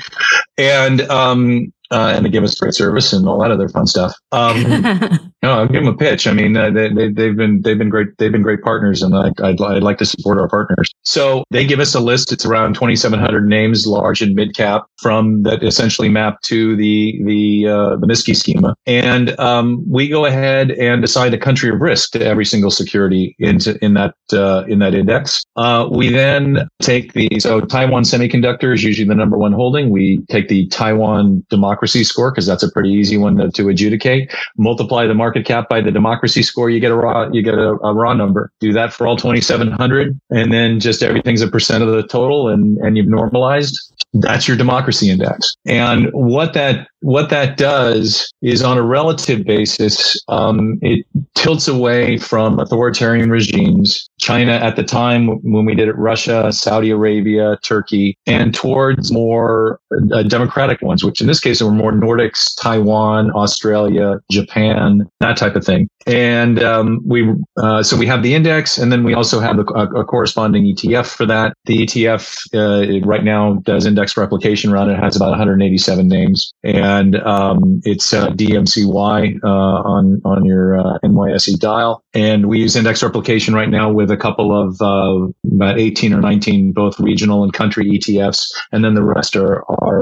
and 0.58 1.02
um, 1.12 1.72
uh, 1.92 2.14
and 2.16 2.26
they 2.26 2.30
give 2.30 2.44
us 2.44 2.56
great 2.56 2.74
service 2.74 3.14
and 3.14 3.28
all 3.28 3.40
that 3.40 3.52
other 3.52 3.70
fun 3.70 3.88
stuff. 3.88 4.14
Um, 4.32 4.64
no, 5.44 5.52
I'll 5.54 5.68
give 5.68 5.84
them 5.84 5.94
a 5.94 5.98
pitch. 5.98 6.28
I 6.28 6.34
mean, 6.34 6.58
uh, 6.58 6.70
they, 6.70 6.90
they, 6.90 7.10
they've 7.10 7.36
been 7.36 7.62
they've 7.62 7.78
been 7.78 7.90
great. 7.90 8.10
They've 8.18 8.32
been 8.32 8.42
great 8.42 8.62
partners, 8.62 9.02
and 9.02 9.16
I, 9.16 9.32
I'd, 9.44 9.62
I'd 9.62 9.84
like 9.84 9.98
to 10.00 10.06
support 10.06 10.38
our 10.38 10.50
partners. 10.50 10.92
So 11.04 11.44
they 11.52 11.66
give 11.66 11.80
us 11.80 11.96
a 11.96 12.00
list. 12.00 12.32
It's 12.32 12.46
around 12.46 12.74
2,700 12.74 13.48
names, 13.48 13.88
large 13.88 14.22
and 14.22 14.36
mid 14.36 14.56
cap, 14.56 14.86
from 15.02 15.44
that 15.44 15.64
essentially 15.64 16.10
map 16.10 16.42
to 16.44 16.76
the 16.76 17.20
the 17.24 17.68
uh, 17.68 17.96
the 17.98 18.08
MSCI 18.08 18.36
schema, 18.36 18.76
and 18.86 19.40
um, 19.40 19.84
we 19.90 20.10
go 20.10 20.26
ahead 20.26 20.72
and 20.72 21.04
assign 21.04 21.34
a 21.34 21.38
country 21.38 21.70
of 21.70 21.80
risk 21.80 22.12
to 22.12 22.26
every 22.26 22.46
single 22.46 22.72
security 22.72 23.36
into 23.40 23.78
in 23.84 23.94
that 23.94 24.16
uh, 24.34 24.64
in 24.68 24.80
that 24.80 24.94
index. 24.94 25.44
Uh, 25.56 25.88
we 25.92 26.10
then 26.10 26.68
take 26.82 27.14
the 27.14 27.30
so 27.40 27.62
Taiwan 27.62 28.04
Semiconductor 28.04 28.74
is 28.74 28.84
usually 28.84 29.08
the 29.08 29.16
number 29.16 29.38
one 29.38 29.54
holding. 29.54 29.90
We 29.90 30.26
take 30.30 30.50
the 30.50 30.68
Taiwan 30.68 31.46
Democracy 31.50 31.77
democracy 31.78 32.04
score 32.04 32.32
because 32.32 32.48
that's 32.48 32.64
a 32.64 32.72
pretty 32.72 32.90
easy 32.90 33.18
one 33.18 33.36
to, 33.38 33.52
to, 33.52 33.70
adjudicate. 33.70 34.34
Multiply 34.58 35.06
the 35.06 35.14
market 35.14 35.46
cap 35.46 35.70
by 35.70 35.80
the 35.80 35.92
democracy 35.92 36.42
score, 36.42 36.70
you 36.70 36.80
get 36.80 36.92
a 36.92 36.96
raw 36.96 37.30
you 37.32 37.44
get 37.44 37.54
a, 37.54 37.78
a 37.84 37.94
raw 37.94 38.14
number. 38.14 38.52
Do 38.60 38.74
that 38.74 38.94
for 38.94 39.06
all 39.06 39.16
2,700, 39.16 40.20
and 40.32 40.52
then 40.52 40.80
just 40.80 41.04
everything's 41.04 41.42
a 41.42 41.48
percent 41.48 41.84
of 41.84 41.90
the 41.90 42.08
total, 42.08 42.48
and 42.50 42.78
and 42.80 42.98
you've 42.98 43.08
normalized. 43.08 43.94
That's 44.14 44.48
your 44.48 44.58
democracy 44.58 45.10
index. 45.10 45.56
And 45.66 46.10
what 46.14 46.54
that 46.54 46.88
what 47.02 47.30
that 47.30 47.58
does 47.58 48.32
is 48.42 48.64
on 48.64 48.78
a 48.78 48.82
relative 48.82 49.46
basis, 49.46 50.20
um, 50.28 50.80
it 50.82 51.06
tilts 51.36 51.68
away 51.68 52.18
from 52.18 52.60
authoritarian 52.60 53.30
regimes. 53.30 54.10
China 54.20 54.54
at 54.54 54.76
the 54.76 54.84
time 54.84 55.28
when 55.44 55.66
we 55.66 55.76
did 55.76 55.88
it, 55.88 55.96
Russia, 55.96 56.52
Saudi 56.52 56.90
Arabia, 56.90 57.58
Turkey, 57.64 58.18
and 58.26 58.54
towards 58.54 59.12
more 59.12 59.80
uh, 60.12 60.24
democratic 60.24 60.82
ones, 60.82 61.04
which 61.04 61.22
in 61.22 61.28
this 61.28 61.40
case 61.40 61.62
were 61.62 61.72
more 61.72 61.92
Nordics, 61.92 62.60
Taiwan, 62.60 63.32
Australia, 63.32 64.20
Japan, 64.32 65.08
that 65.20 65.38
type 65.38 65.56
of 65.56 65.64
thing. 65.64 65.90
And 66.08 66.64
um, 66.64 67.02
we 67.06 67.30
uh, 67.58 67.84
so 67.84 67.98
we 67.98 68.08
have 68.08 68.24
the 68.24 68.34
index, 68.34 68.78
and 68.78 68.92
then 68.92 69.04
we 69.04 69.14
also 69.14 69.40
have 69.40 69.60
a, 69.60 69.64
a 69.64 70.06
corresponding 70.06 70.64
ETF 70.64 71.08
for 71.08 71.26
that. 71.26 71.54
The 71.66 71.86
ETF 71.86 72.38
uh, 72.54 73.06
right 73.06 73.24
now 73.24 73.56
does 73.66 73.86
index 73.86 74.07
replication 74.16 74.72
run. 74.72 74.90
it 74.90 74.98
has 74.98 75.16
about 75.16 75.30
187 75.30 76.08
names, 76.08 76.54
and 76.64 77.16
um, 77.18 77.82
it's 77.84 78.14
uh, 78.14 78.30
DMCY 78.30 79.40
uh, 79.44 79.48
on 79.48 80.22
on 80.24 80.46
your 80.46 80.80
uh, 80.80 81.00
NYSE 81.04 81.60
dial. 81.60 82.04
And 82.18 82.48
we 82.48 82.58
use 82.58 82.76
index 82.76 83.04
replication 83.04 83.54
right 83.54 83.70
now 83.70 83.92
with 83.92 84.10
a 84.10 84.18
couple 84.18 84.52
of 84.52 84.82
uh, 84.82 85.32
about 85.54 85.80
18 85.80 86.14
or 86.14 86.20
19 86.20 86.72
both 86.72 87.00
regional 87.00 87.44
and 87.44 87.54
country 87.54 87.86
ETFs, 87.86 88.52
and 88.72 88.84
then 88.84 88.96
the 88.96 89.04
rest 89.04 89.36
are 89.36 89.64
are 89.70 89.98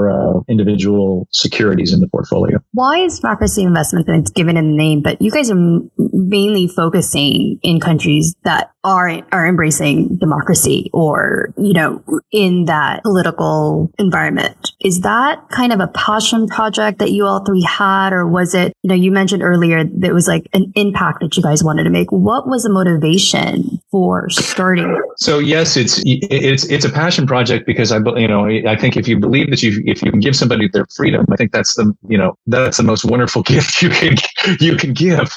individual 0.48 1.28
securities 1.30 1.92
in 1.92 2.00
the 2.00 2.08
portfolio. 2.08 2.58
Why 2.72 3.00
is 3.00 3.20
democracy 3.20 3.62
investment? 3.62 4.08
It's 4.08 4.30
given 4.30 4.56
in 4.56 4.70
the 4.70 4.76
name, 4.76 5.02
but 5.02 5.20
you 5.20 5.30
guys 5.30 5.50
are 5.50 5.80
mainly 5.98 6.68
focusing 6.68 7.58
in 7.62 7.80
countries 7.80 8.34
that 8.44 8.70
are 8.84 9.10
are 9.32 9.46
embracing 9.46 10.16
democracy 10.16 10.90
or 10.92 11.52
you 11.58 11.72
know 11.72 12.02
in 12.30 12.66
that 12.66 13.02
political 13.02 13.90
environment. 13.98 14.70
Is 14.82 15.00
that 15.00 15.48
kind 15.50 15.72
of 15.72 15.80
a 15.80 15.88
passion 15.88 16.46
project 16.46 17.00
that 17.00 17.10
you 17.10 17.26
all 17.26 17.44
three 17.44 17.62
had, 17.62 18.12
or 18.12 18.26
was 18.26 18.54
it? 18.54 18.72
You 18.82 18.88
know, 18.88 18.94
you 18.94 19.10
mentioned 19.10 19.42
earlier 19.42 19.84
that 19.84 20.08
it 20.08 20.12
was 20.12 20.28
like 20.28 20.46
an 20.52 20.72
impact 20.76 21.20
that 21.20 21.36
you 21.36 21.42
guys 21.42 21.64
wanted 21.64 21.84
to 21.84 21.90
make. 21.90 22.05
What 22.10 22.48
was 22.48 22.62
the 22.62 22.70
motivation 22.70 23.80
for 23.90 24.28
starting? 24.30 25.00
So 25.18 25.38
yes, 25.38 25.76
it's 25.76 26.02
it's 26.04 26.64
it's 26.64 26.84
a 26.84 26.90
passion 26.90 27.26
project 27.26 27.66
because 27.66 27.92
I 27.92 27.98
you 28.16 28.28
know 28.28 28.46
I 28.46 28.76
think 28.76 28.96
if 28.96 29.08
you 29.08 29.18
believe 29.18 29.50
that 29.50 29.62
you 29.62 29.82
if 29.86 30.02
you 30.02 30.10
can 30.10 30.20
give 30.20 30.36
somebody 30.36 30.68
their 30.68 30.86
freedom, 30.94 31.24
I 31.30 31.36
think 31.36 31.52
that's 31.52 31.74
the 31.74 31.94
you 32.08 32.18
know 32.18 32.36
that's 32.46 32.76
the 32.76 32.82
most 32.82 33.04
wonderful 33.04 33.42
gift 33.54 33.80
you 33.80 33.88
can 33.88 34.16
you 34.60 34.76
can 34.76 34.92
give. 34.92 35.30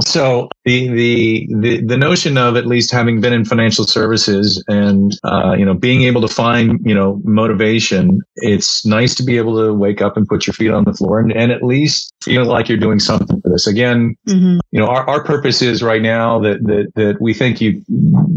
So 0.00 0.48
the 0.64 0.88
the 0.88 1.48
the, 1.60 1.84
the 1.84 1.96
notion 1.96 2.38
of 2.38 2.56
at 2.56 2.66
least 2.66 2.90
having 2.90 3.20
been 3.20 3.32
in 3.32 3.44
financial 3.44 3.84
services 3.84 4.62
and 4.68 5.12
uh, 5.24 5.54
you 5.58 5.64
know 5.64 5.74
being 5.74 6.02
able 6.02 6.22
to 6.22 6.28
find 6.28 6.80
you 6.84 6.94
know 6.94 7.20
motivation, 7.24 8.22
it's 8.36 8.86
nice 8.86 9.14
to 9.16 9.22
be 9.22 9.36
able 9.36 9.62
to 9.62 9.74
wake 9.74 10.00
up 10.00 10.16
and 10.16 10.26
put 10.26 10.46
your 10.46 10.54
feet 10.54 10.70
on 10.70 10.84
the 10.84 10.94
floor 10.94 11.20
and, 11.20 11.32
and 11.32 11.52
at 11.52 11.62
least 11.62 12.12
feel 12.22 12.46
like 12.46 12.68
you're 12.68 12.78
doing 12.78 13.00
something 13.00 13.40
for 13.42 13.50
this. 13.50 13.66
Again, 13.66 14.16
mm-hmm. 14.26 14.60
you 14.70 14.80
know 14.80 14.86
our, 14.86 15.06
our 15.08 15.22
purpose 15.22 15.60
is 15.60 15.82
right 15.82 16.02
now 16.02 16.15
now 16.18 16.38
that 16.40 16.58
that 16.70 16.86
that 16.94 17.14
we 17.20 17.32
think 17.34 17.60
you, 17.60 17.70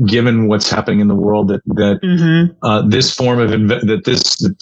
given 0.06 0.48
what's 0.48 0.70
happening 0.70 1.00
in 1.00 1.08
the 1.08 1.20
world, 1.26 1.46
that 1.50 1.62
that 1.82 2.00
Mm-hmm. 2.10 2.66
uh, 2.66 2.82
this 2.88 3.14
form 3.14 3.40
of 3.40 3.52
inve- 3.52 3.86
that 3.88 4.04
this 4.06 4.22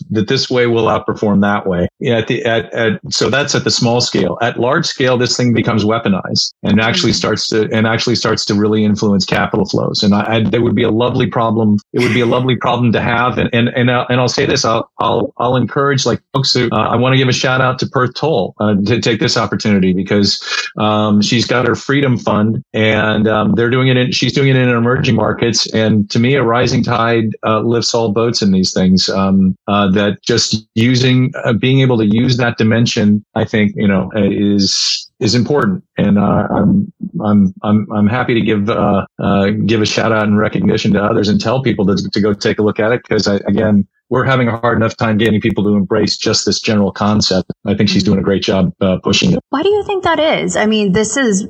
that 0.10 0.28
this 0.28 0.50
way 0.50 0.66
will 0.68 0.86
outperform 0.86 1.42
that 1.42 1.68
way. 1.72 1.88
Yeah, 2.00 2.18
at 2.18 2.28
the 2.28 2.38
at, 2.46 2.74
at 2.74 3.00
so 3.10 3.30
that's 3.30 3.56
at 3.56 3.64
the 3.64 3.72
small 3.72 4.02
scale. 4.02 4.38
At 4.42 4.60
large 4.60 4.86
scale, 4.86 5.18
this 5.18 5.36
thing 5.38 5.54
becomes 5.54 5.84
weaponized 5.84 6.54
and 6.64 6.80
actually 6.80 7.14
starts 7.14 7.48
to 7.50 7.70
and 7.72 7.88
actually 7.88 8.16
starts 8.16 8.46
to 8.46 8.54
really 8.64 8.84
influence 8.84 9.26
capital 9.26 9.66
flows. 9.66 10.04
And 10.04 10.14
I, 10.14 10.24
I 10.36 10.44
there 10.44 10.62
would 10.62 10.76
be 10.76 10.84
a 10.84 10.92
lovely 10.92 11.28
problem. 11.28 11.78
It 11.94 12.02
would 12.04 12.14
be 12.14 12.22
a 12.22 12.26
lovely 12.26 12.56
problem 12.56 12.92
to 12.94 13.02
have. 13.02 13.38
And 13.38 13.50
and 13.54 13.70
and, 13.70 13.92
I'll, 13.92 14.06
and 14.10 14.20
I'll 14.20 14.36
say 14.40 14.46
this. 14.46 14.66
I'll 14.66 14.90
I'll 15.00 15.34
I'll 15.38 15.56
encourage 15.56 16.06
like 16.06 16.22
folks 16.34 16.54
who 16.54 16.70
uh, 16.72 16.88
I 16.94 16.96
want 16.96 17.14
to 17.14 17.18
give 17.18 17.30
a 17.30 17.34
shout 17.44 17.62
out 17.62 17.80
to 17.80 17.88
Perth 17.88 18.14
Tolle 18.16 18.54
uh, 18.60 18.76
to 18.86 19.00
take 19.02 19.20
this 19.20 19.38
opportunity 19.38 19.94
because 19.94 20.30
um, 20.78 21.22
she's 21.22 21.46
got 21.46 21.68
her 21.68 21.76
Freedom 21.76 22.18
Fund 22.18 22.64
and 22.74 22.97
um, 23.28 23.54
they're 23.56 23.70
doing 23.70 23.88
it. 23.88 23.98
In, 23.98 24.12
she's 24.12 24.34
doing 24.34 24.50
it 24.50 24.56
in 24.56 24.70
emerging 24.70 25.16
markets. 25.16 25.72
And 25.74 26.10
to 26.12 26.20
me, 26.20 26.36
a 26.36 26.44
rising 26.44 26.84
tide 26.84 27.36
uh, 27.46 27.62
lifts 27.62 27.94
all 27.94 28.12
boats 28.12 28.42
in 28.42 28.52
these 28.52 28.74
things. 28.74 29.10
Um, 29.10 29.56
uh, 29.68 29.92
that 29.92 30.22
just 30.24 30.68
using 30.76 31.32
uh, 31.44 31.54
being 31.54 31.82
able 31.82 31.98
to 31.98 32.06
use 32.06 32.38
that 32.38 32.58
dimension, 32.58 33.26
I 33.36 33.46
think 33.46 33.74
you 33.76 33.88
know 33.88 34.10
is 34.16 35.10
is 35.20 35.36
important, 35.36 35.84
and 35.98 36.18
uh, 36.18 36.48
I'm 36.50 36.92
I'm 37.24 37.54
I'm 37.64 37.88
I'm 37.92 38.08
happy 38.08 38.34
to 38.34 38.42
give 38.42 38.70
uh, 38.70 39.06
uh, 39.20 39.48
give 39.66 39.82
a 39.82 39.86
shout 39.86 40.12
out 40.12 40.24
and 40.24 40.38
recognition 40.38 40.94
to 40.94 41.04
others 41.04 41.28
and 41.28 41.42
tell 41.42 41.62
people 41.62 41.86
to, 41.88 41.96
to 41.96 42.22
go 42.22 42.34
take 42.34 42.60
a 42.60 42.64
look 42.64 42.80
at 42.80 42.92
it 42.92 43.02
because 43.04 43.28
again 43.28 43.88
we're 44.10 44.24
having 44.24 44.48
a 44.48 44.58
hard 44.58 44.78
enough 44.78 44.96
time 44.96 45.18
getting 45.18 45.42
people 45.42 45.64
to 45.64 45.76
embrace 45.76 46.16
just 46.16 46.46
this 46.46 46.62
general 46.62 46.92
concept. 46.92 47.52
I 47.66 47.76
think 47.76 47.90
she's 47.90 48.04
doing 48.04 48.20
a 48.20 48.22
great 48.22 48.42
job 48.42 48.74
uh, 48.80 48.98
pushing 49.04 49.34
it. 49.34 49.40
Why 49.50 49.62
do 49.64 49.70
you 49.70 49.84
think 49.84 50.04
that 50.04 50.20
is? 50.20 50.56
I 50.56 50.66
mean, 50.66 50.94
this 50.94 51.18
is 51.18 51.46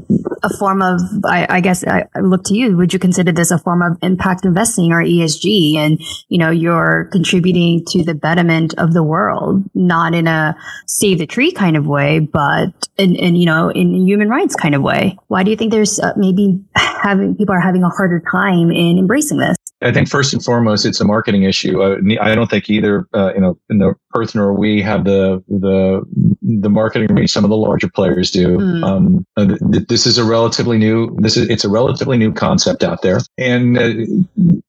a 0.47 0.57
form 0.57 0.81
of, 0.81 0.99
I, 1.25 1.47
I 1.49 1.61
guess 1.61 1.85
I, 1.85 2.05
I 2.15 2.19
look 2.19 2.43
to 2.45 2.55
you. 2.55 2.77
Would 2.77 2.93
you 2.93 2.99
consider 2.99 3.31
this 3.31 3.51
a 3.51 3.59
form 3.59 3.81
of 3.81 3.97
impact 4.01 4.45
investing 4.45 4.91
or 4.91 5.03
ESG? 5.03 5.75
And, 5.75 5.99
you 6.29 6.37
know, 6.37 6.49
you're 6.49 7.09
contributing 7.11 7.83
to 7.89 8.03
the 8.03 8.13
betterment 8.13 8.73
of 8.77 8.93
the 8.93 9.03
world, 9.03 9.63
not 9.73 10.13
in 10.13 10.27
a 10.27 10.57
save 10.85 11.19
the 11.19 11.27
tree 11.27 11.51
kind 11.51 11.77
of 11.77 11.85
way, 11.85 12.19
but 12.19 12.87
in, 12.97 13.15
in 13.15 13.35
you 13.35 13.45
know, 13.45 13.69
in 13.69 14.07
human 14.07 14.29
rights 14.29 14.55
kind 14.55 14.75
of 14.75 14.81
way. 14.81 15.17
Why 15.27 15.43
do 15.43 15.51
you 15.51 15.57
think 15.57 15.71
there's 15.71 15.99
uh, 15.99 16.13
maybe 16.15 16.63
having, 16.75 17.35
people 17.35 17.55
are 17.55 17.59
having 17.59 17.83
a 17.83 17.89
harder 17.89 18.21
time 18.31 18.71
in 18.71 18.97
embracing 18.97 19.37
this? 19.37 19.57
I 19.81 19.91
think 19.91 20.09
first 20.09 20.33
and 20.33 20.43
foremost, 20.43 20.85
it's 20.85 20.99
a 20.99 21.05
marketing 21.05 21.43
issue. 21.43 21.81
Uh, 21.81 21.97
I 22.19 22.33
don't 22.33 22.49
think 22.49 22.69
either, 22.69 23.07
uh, 23.13 23.33
you 23.35 23.41
know, 23.41 23.59
in 23.69 23.77
the 23.77 23.93
Perth 24.09 24.33
nor 24.33 24.53
we 24.53 24.81
have 24.81 25.03
the 25.03 25.43
the 25.47 26.01
the 26.41 26.69
marketing 26.69 27.13
reach 27.15 27.31
some 27.31 27.43
of 27.43 27.49
the 27.49 27.57
larger 27.57 27.89
players 27.89 28.31
do. 28.31 28.57
Mm. 28.57 28.83
Um, 28.83 29.27
uh, 29.35 29.45
th- 29.71 29.87
this 29.87 30.07
is 30.07 30.17
a 30.17 30.23
relatively 30.23 30.77
new. 30.77 31.15
This 31.19 31.37
is 31.37 31.47
it's 31.49 31.63
a 31.63 31.69
relatively 31.69 32.17
new 32.17 32.33
concept 32.33 32.83
out 32.83 33.03
there, 33.03 33.19
and 33.37 33.77
uh, 33.77 33.81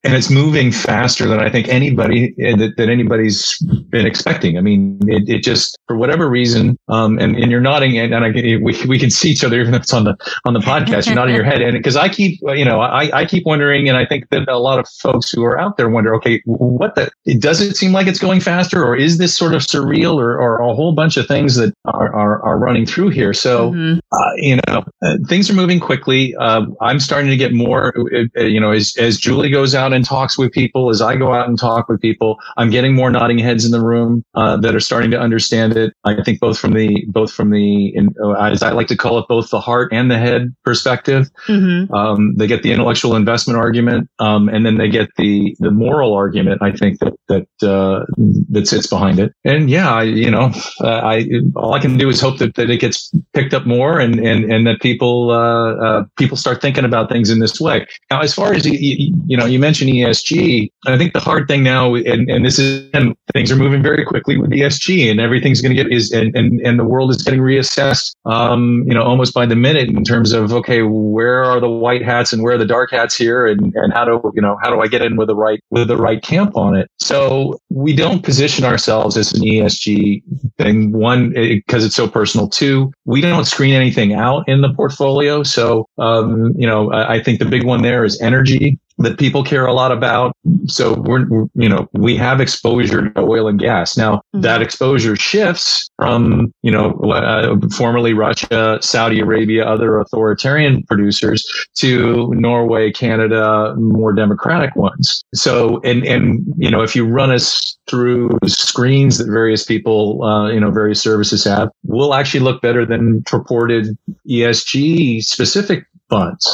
and 0.05 0.15
it's 0.15 0.31
moving 0.31 0.73
faster 0.73 1.27
than 1.27 1.41
I 1.41 1.49
think 1.49 1.69
anybody 1.69 2.35
uh, 2.45 2.57
that, 2.57 2.77
that 2.77 2.89
anybody's 2.91 3.59
been 3.89 4.05
expecting. 4.05 4.59
I 4.59 4.61
mean, 4.61 4.99
it, 5.09 5.29
it 5.29 5.43
just 5.43 5.79
for 5.87 5.97
whatever 5.97 6.29
reason, 6.29 6.79
um, 6.89 7.19
and, 7.19 7.35
and 7.37 7.51
you're 7.51 7.61
nodding, 7.63 7.99
and, 7.99 8.13
and 8.13 8.25
I, 8.25 8.31
we 8.31 8.85
we 8.87 8.99
can 8.99 9.11
see 9.11 9.31
each 9.31 9.45
other 9.45 9.59
even 9.61 9.73
if 9.73 9.83
it's 9.83 9.95
on 9.95 10.05
the 10.05 10.17
on 10.45 10.53
the 10.53 10.61
podcast. 10.61 11.07
You're 11.07 11.15
nodding 11.15 11.35
your 11.35 11.45
head, 11.53 11.63
and 11.63 11.73
because 11.73 11.97
I 11.97 12.09
keep, 12.11 12.41
you 12.43 12.65
know, 12.65 12.81
I 12.81 13.11
I 13.21 13.25
keep 13.25 13.47
wondering, 13.47 13.89
and 13.89 13.97
I 13.97 14.05
think 14.05 14.29
that 14.31 14.49
a 14.49 14.59
lot 14.59 14.79
of 14.79 14.87
folks 15.01 15.31
who 15.31 15.45
are 15.45 15.59
out 15.59 15.77
there 15.77 15.89
wonder, 15.89 16.15
okay, 16.15 16.43
what 16.45 16.95
the, 16.95 17.11
does 17.39 17.61
it 17.61 17.77
seem 17.77 17.93
like 17.93 18.07
it's 18.07 18.19
going 18.19 18.41
faster 18.41 18.85
or 18.85 18.97
is 18.97 19.19
this 19.19 19.37
sort 19.37 19.55
of 19.55 19.63
surreal 19.63 20.15
or, 20.15 20.39
or 20.39 20.61
a 20.61 20.75
whole 20.75 20.93
bunch 20.95 21.17
of 21.17 21.27
things 21.27 21.57
that 21.57 21.73
are, 21.85 22.15
are, 22.15 22.43
are 22.43 22.59
running 22.59 22.87
through 22.87 23.11
here? 23.11 23.33
So, 23.33 23.73
Mhm. 23.73 23.99
uh, 24.13 24.31
you 24.37 24.59
know, 24.67 24.85
uh, 25.03 25.17
things 25.29 25.51
are 25.51 25.55
moving 25.55 25.81
quickly. 25.81 26.35
Uh, 26.37 26.67
I'm 26.81 27.01
starting 27.01 27.31
to 27.31 27.37
get 27.37 27.53
more, 27.53 27.93
uh, 28.37 28.43
you 28.43 28.61
know, 28.61 28.73
as, 28.73 28.95
as 28.99 29.19
Julie 29.19 29.51
goes 29.51 29.75
out 29.75 29.93
and 29.93 30.05
talks 30.05 30.39
with 30.39 30.53
people, 30.53 30.91
as 30.91 31.01
I 31.01 31.17
go 31.17 31.35
out 31.35 31.49
and 31.49 31.59
talk 31.59 31.89
with 31.89 32.01
people, 32.01 32.37
I'm 32.57 32.71
getting 32.71 32.95
more 32.95 33.11
nodding 33.11 33.39
heads 33.39 33.65
in 33.65 33.71
the 33.71 33.81
room, 33.85 34.25
uh, 34.35 34.57
that 34.59 34.75
are 34.75 34.81
starting 34.81 35.11
to 35.13 35.21
understand 35.21 35.77
it. 35.77 35.93
I 36.05 36.23
think 36.23 36.41
both 36.41 36.59
from 36.59 36.73
the, 36.73 37.05
both 37.09 37.33
from 37.33 37.51
the, 37.51 37.89
in, 37.95 38.15
uh, 38.23 38.33
as 38.33 38.63
I 38.63 38.73
like 38.73 38.89
to 38.89 38.97
call 38.97 39.19
it, 39.19 39.27
both 39.29 39.51
the 39.51 39.61
heart 39.61 39.93
and 39.93 40.11
the 40.11 40.19
head 40.19 40.55
perspective. 40.65 41.31
Mhm. 41.47 41.91
Um, 41.93 42.35
they 42.37 42.47
get 42.47 42.63
the 42.63 42.73
intellectual 42.73 43.15
investment 43.17 43.59
argument, 43.59 44.09
um, 44.19 44.49
and 44.49 44.65
then 44.65 44.77
they 44.77 44.88
get 44.89 45.09
the 45.17 45.57
the 45.59 45.71
moral 45.71 46.15
argument. 46.15 46.63
I 46.63 46.73
think 46.73 46.99
that 47.01 47.15
that 47.29 47.69
uh, 47.69 48.05
that 48.51 48.67
sits 48.67 48.87
behind 48.87 49.19
it. 49.19 49.33
And 49.45 49.71
yeah, 49.71 49.93
I, 49.93 50.03
you 50.03 50.31
know, 50.31 50.53
uh, 50.81 50.89
I 50.89 51.29
all 51.57 51.75
I 51.75 51.81
can 51.81 51.97
do 51.97 52.09
is 52.09 52.21
hope 52.21 52.39
that, 52.39 52.55
that 52.55 52.71
it 52.71 52.79
gets 52.81 53.11
picked 53.33 53.55
up 53.55 53.67
more, 53.67 53.99
and 53.99 54.19
and 54.19 54.51
and 54.51 54.67
that 54.67 54.81
people 54.81 55.31
uh, 55.31 55.75
uh, 55.75 56.05
people 56.17 56.37
start 56.37 56.61
thinking 56.61 56.85
about 56.85 57.11
things 57.11 57.31
in 57.31 57.39
this 57.39 57.61
way. 57.61 57.87
Now, 58.11 58.21
as 58.21 58.35
far 58.35 58.53
as 58.53 58.67
you, 58.67 59.13
you 59.27 59.37
know, 59.37 59.47
you 59.47 59.59
mentioned 59.59 59.91
ESG. 59.91 60.71
I 60.87 60.97
think 60.97 61.13
the 61.13 61.21
hard 61.21 61.49
thing 61.49 61.63
now, 61.63 61.95
and, 61.95 62.31
and 62.31 62.45
this 62.45 62.59
is 62.59 62.89
and 62.95 63.15
things 63.33 63.51
are 63.53 63.57
moving 63.57 63.83
very 63.83 64.05
quickly 64.05 64.37
with 64.37 64.51
ESG, 64.51 65.11
and 65.11 65.21
everything's 65.21 65.61
going 65.61 65.75
to 65.75 65.83
get 65.83 65.93
is 65.93 66.13
and, 66.13 66.35
and 66.37 66.61
and 66.61 66.79
the 66.79 66.85
world 66.85 67.11
is 67.11 67.23
getting 67.23 67.41
reassessed. 67.41 68.15
Um, 68.25 68.85
you 68.87 68.95
know, 68.95 69.03
almost 69.03 69.35
by 69.35 69.47
the 69.47 69.57
minute 69.57 69.89
in 69.89 70.05
terms 70.05 70.33
of 70.33 70.53
okay, 70.53 70.83
where 70.83 71.45
are 71.45 71.61
the 71.61 71.71
white 71.71 72.03
hats 72.03 72.33
and 72.33 72.43
where 72.43 72.55
are 72.55 72.59
the 72.59 72.67
dark 72.67 72.91
hats 72.91 73.17
here, 73.17 73.47
and 73.47 73.75
and 73.75 73.93
how 73.93 74.05
do 74.05 74.21
you 74.35 74.43
know 74.43 74.59
how 74.63 74.71
do 74.71 74.78
I 74.81 74.87
get 74.87 75.03
in 75.03 75.17
with 75.17 75.29
the 75.29 75.37
right 75.37 75.61
with 75.71 75.89
the 75.89 75.97
right 75.97 76.23
camp 76.23 76.57
on 76.57 76.77
it? 76.77 76.91
So 76.99 77.61
we 77.71 77.95
don't 77.95 78.23
position 78.23 78.65
ourselves 78.65 79.17
as 79.17 79.33
an 79.33 79.43
ESG 79.43 80.23
thing. 80.59 80.93
One, 80.93 81.31
because 81.31 81.85
it's 81.85 81.97
so 81.97 82.09
personal. 82.09 82.49
Two, 82.49 82.93
we 83.05 83.21
don't 83.21 83.45
screen 83.45 83.75
anything 83.75 84.15
out 84.15 84.49
in 84.49 84.61
the 84.61 84.73
portfolio. 84.73 85.43
So 85.43 85.87
um, 85.99 86.53
you 86.57 86.67
know, 86.67 86.93
I, 86.93 87.15
I 87.15 87.23
think 87.23 87.39
the 87.39 87.47
big 87.47 87.65
one 87.65 87.83
there 87.83 88.05
is 88.05 88.21
energy 88.21 88.79
that 88.99 89.19
people 89.19 89.45
care 89.45 89.67
a 89.67 89.73
lot 89.73 89.93
about. 89.93 90.33
So 90.67 90.95
we're, 91.01 91.27
you 91.55 91.69
know, 91.69 91.89
we 91.93 92.17
have 92.17 92.41
exposure 92.41 93.11
to 93.11 93.21
oil 93.21 93.49
and 93.49 93.59
gas. 93.59 93.97
Now 93.97 94.23
Mhm. 94.35 94.43
that 94.43 94.63
exposure 94.63 95.17
shifts 95.17 95.89
from, 95.97 96.53
you 96.63 96.71
know, 96.71 96.93
uh, 97.01 97.57
formerly 97.77 98.13
Russia, 98.13 98.79
Saudi 98.81 99.21
Arabia, 99.21 99.65
other 99.65 100.01
authoritarian 100.01 100.83
producers 100.85 101.47
to 101.79 102.33
Norway, 102.35 102.91
Canada, 102.91 103.75
more 103.79 104.13
democratic 104.13 104.75
ones. 104.77 105.23
So, 105.35 105.81
and, 105.85 106.05
and, 106.05 106.45
you 106.57 106.71
know, 106.71 106.83
if 106.83 106.95
you 106.95 107.07
run 107.07 107.31
us 107.31 107.77
through 107.89 108.31
screens 108.47 109.19
that 109.19 109.29
various 109.29 109.65
people, 109.65 110.23
uh, 110.23 110.49
you 110.51 110.61
know, 110.61 110.71
various 110.71 111.01
services 111.01 111.45
have, 111.45 111.71
we'll 111.85 112.15
actually 112.15 112.41
look 112.41 112.61
better 112.61 112.85
than 112.85 113.23
purported 113.25 113.97
ESG 114.29 115.23
specific 115.23 115.87
funds 116.09 116.47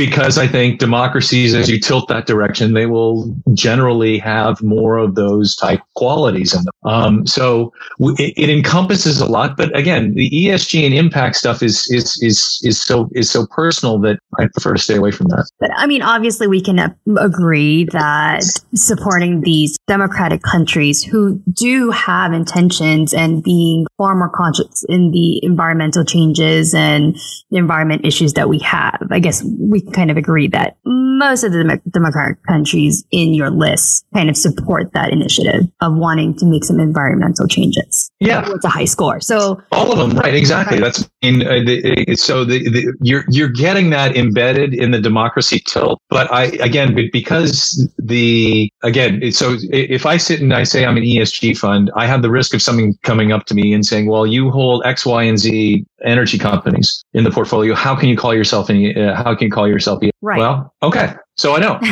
because 0.00 0.38
I 0.38 0.46
think 0.46 0.78
democracies, 0.78 1.54
as 1.54 1.68
you 1.68 1.78
tilt 1.78 2.08
that 2.08 2.26
direction, 2.26 2.72
they 2.72 2.86
will 2.86 3.36
generally 3.52 4.16
have 4.18 4.62
more 4.62 4.96
of 4.96 5.14
those 5.14 5.54
type 5.54 5.80
qualities 5.94 6.54
in 6.54 6.64
them. 6.64 6.72
Um, 6.84 7.26
so 7.26 7.72
w- 7.98 8.16
it, 8.18 8.48
encompasses 8.48 9.20
a 9.20 9.26
lot, 9.26 9.58
but 9.58 9.76
again, 9.76 10.14
the 10.14 10.30
ESG 10.30 10.86
and 10.86 10.94
impact 10.94 11.36
stuff 11.36 11.62
is 11.62 11.86
is 11.90 12.18
is 12.22 12.60
is 12.62 12.80
so 12.80 13.10
is 13.12 13.30
so 13.30 13.46
personal 13.46 13.98
that 14.00 14.18
I 14.38 14.46
prefer 14.46 14.72
to 14.72 14.80
stay 14.80 14.96
away 14.96 15.10
from 15.10 15.26
that. 15.28 15.50
But 15.60 15.70
I 15.76 15.86
mean, 15.86 16.00
obviously, 16.00 16.46
we 16.46 16.62
can 16.62 16.94
agree 17.18 17.84
that 17.92 18.42
supporting 18.74 19.42
these 19.42 19.76
democratic 19.86 20.42
countries 20.42 21.04
who 21.04 21.42
do 21.52 21.90
have 21.90 22.32
intentions 22.32 23.12
and 23.12 23.42
being 23.42 23.86
far 23.98 24.14
more 24.14 24.30
conscious 24.30 24.84
in 24.88 25.10
the 25.10 25.44
environmental 25.44 26.04
changes 26.04 26.72
and 26.72 27.16
the 27.50 27.58
environment 27.58 28.06
issues 28.06 28.32
that 28.32 28.48
we 28.48 28.58
have. 28.60 28.99
I 29.10 29.18
guess 29.18 29.42
we 29.44 29.80
kind 29.80 30.10
of 30.10 30.16
agree 30.16 30.48
that 30.48 30.76
most 30.84 31.44
of 31.44 31.52
the 31.52 31.80
democratic 31.90 32.42
countries 32.46 33.04
in 33.10 33.34
your 33.34 33.50
list 33.50 34.06
kind 34.14 34.30
of 34.30 34.36
support 34.36 34.92
that 34.94 35.12
initiative 35.12 35.68
of 35.80 35.94
wanting 35.94 36.34
to 36.38 36.46
make 36.46 36.64
some 36.64 36.80
environmental 36.80 37.46
changes. 37.46 38.10
Yeah, 38.20 38.44
It's 38.48 38.64
a 38.64 38.68
high 38.68 38.86
score. 38.86 39.20
So, 39.20 39.62
All 39.70 39.92
of 39.92 39.98
them, 39.98 40.18
right? 40.18 40.34
Exactly. 40.34 40.80
That's 40.80 41.08
in 41.20 41.42
uh, 41.42 41.60
the, 41.64 42.06
uh, 42.08 42.14
so 42.14 42.44
the, 42.44 42.68
the 42.70 42.96
you're 43.02 43.24
you're 43.28 43.48
getting 43.48 43.90
that 43.90 44.16
embedded 44.16 44.72
in 44.74 44.90
the 44.90 45.00
democracy 45.00 45.60
tilt. 45.66 46.00
But 46.08 46.32
I 46.32 46.44
again, 46.60 46.96
because 47.12 47.88
the 47.98 48.70
again, 48.82 49.30
so 49.32 49.56
if 49.70 50.06
I 50.06 50.16
sit 50.16 50.40
and 50.40 50.54
I 50.54 50.64
say 50.64 50.86
I'm 50.86 50.96
an 50.96 51.02
ESG 51.02 51.56
fund, 51.58 51.90
I 51.94 52.06
have 52.06 52.22
the 52.22 52.30
risk 52.30 52.54
of 52.54 52.62
something 52.62 52.96
coming 53.02 53.32
up 53.32 53.44
to 53.46 53.54
me 53.54 53.74
and 53.74 53.84
saying, 53.84 54.06
"Well, 54.06 54.26
you 54.26 54.50
hold 54.50 54.82
X, 54.86 55.04
Y, 55.04 55.22
and 55.22 55.38
Z 55.38 55.84
energy 56.04 56.38
companies 56.38 57.04
in 57.12 57.24
the 57.24 57.30
portfolio. 57.30 57.74
How 57.74 57.94
can 57.94 58.08
you 58.08 58.16
call 58.16 58.34
yourself 58.34 58.70
an? 58.70 58.89
Uh, 58.96 59.14
how 59.14 59.34
can 59.34 59.46
you 59.46 59.50
call 59.50 59.68
yourself? 59.68 60.02
E-" 60.02 60.10
right. 60.20 60.38
Well, 60.38 60.74
okay, 60.82 61.14
so 61.36 61.54
I 61.54 61.60
know. 61.60 61.78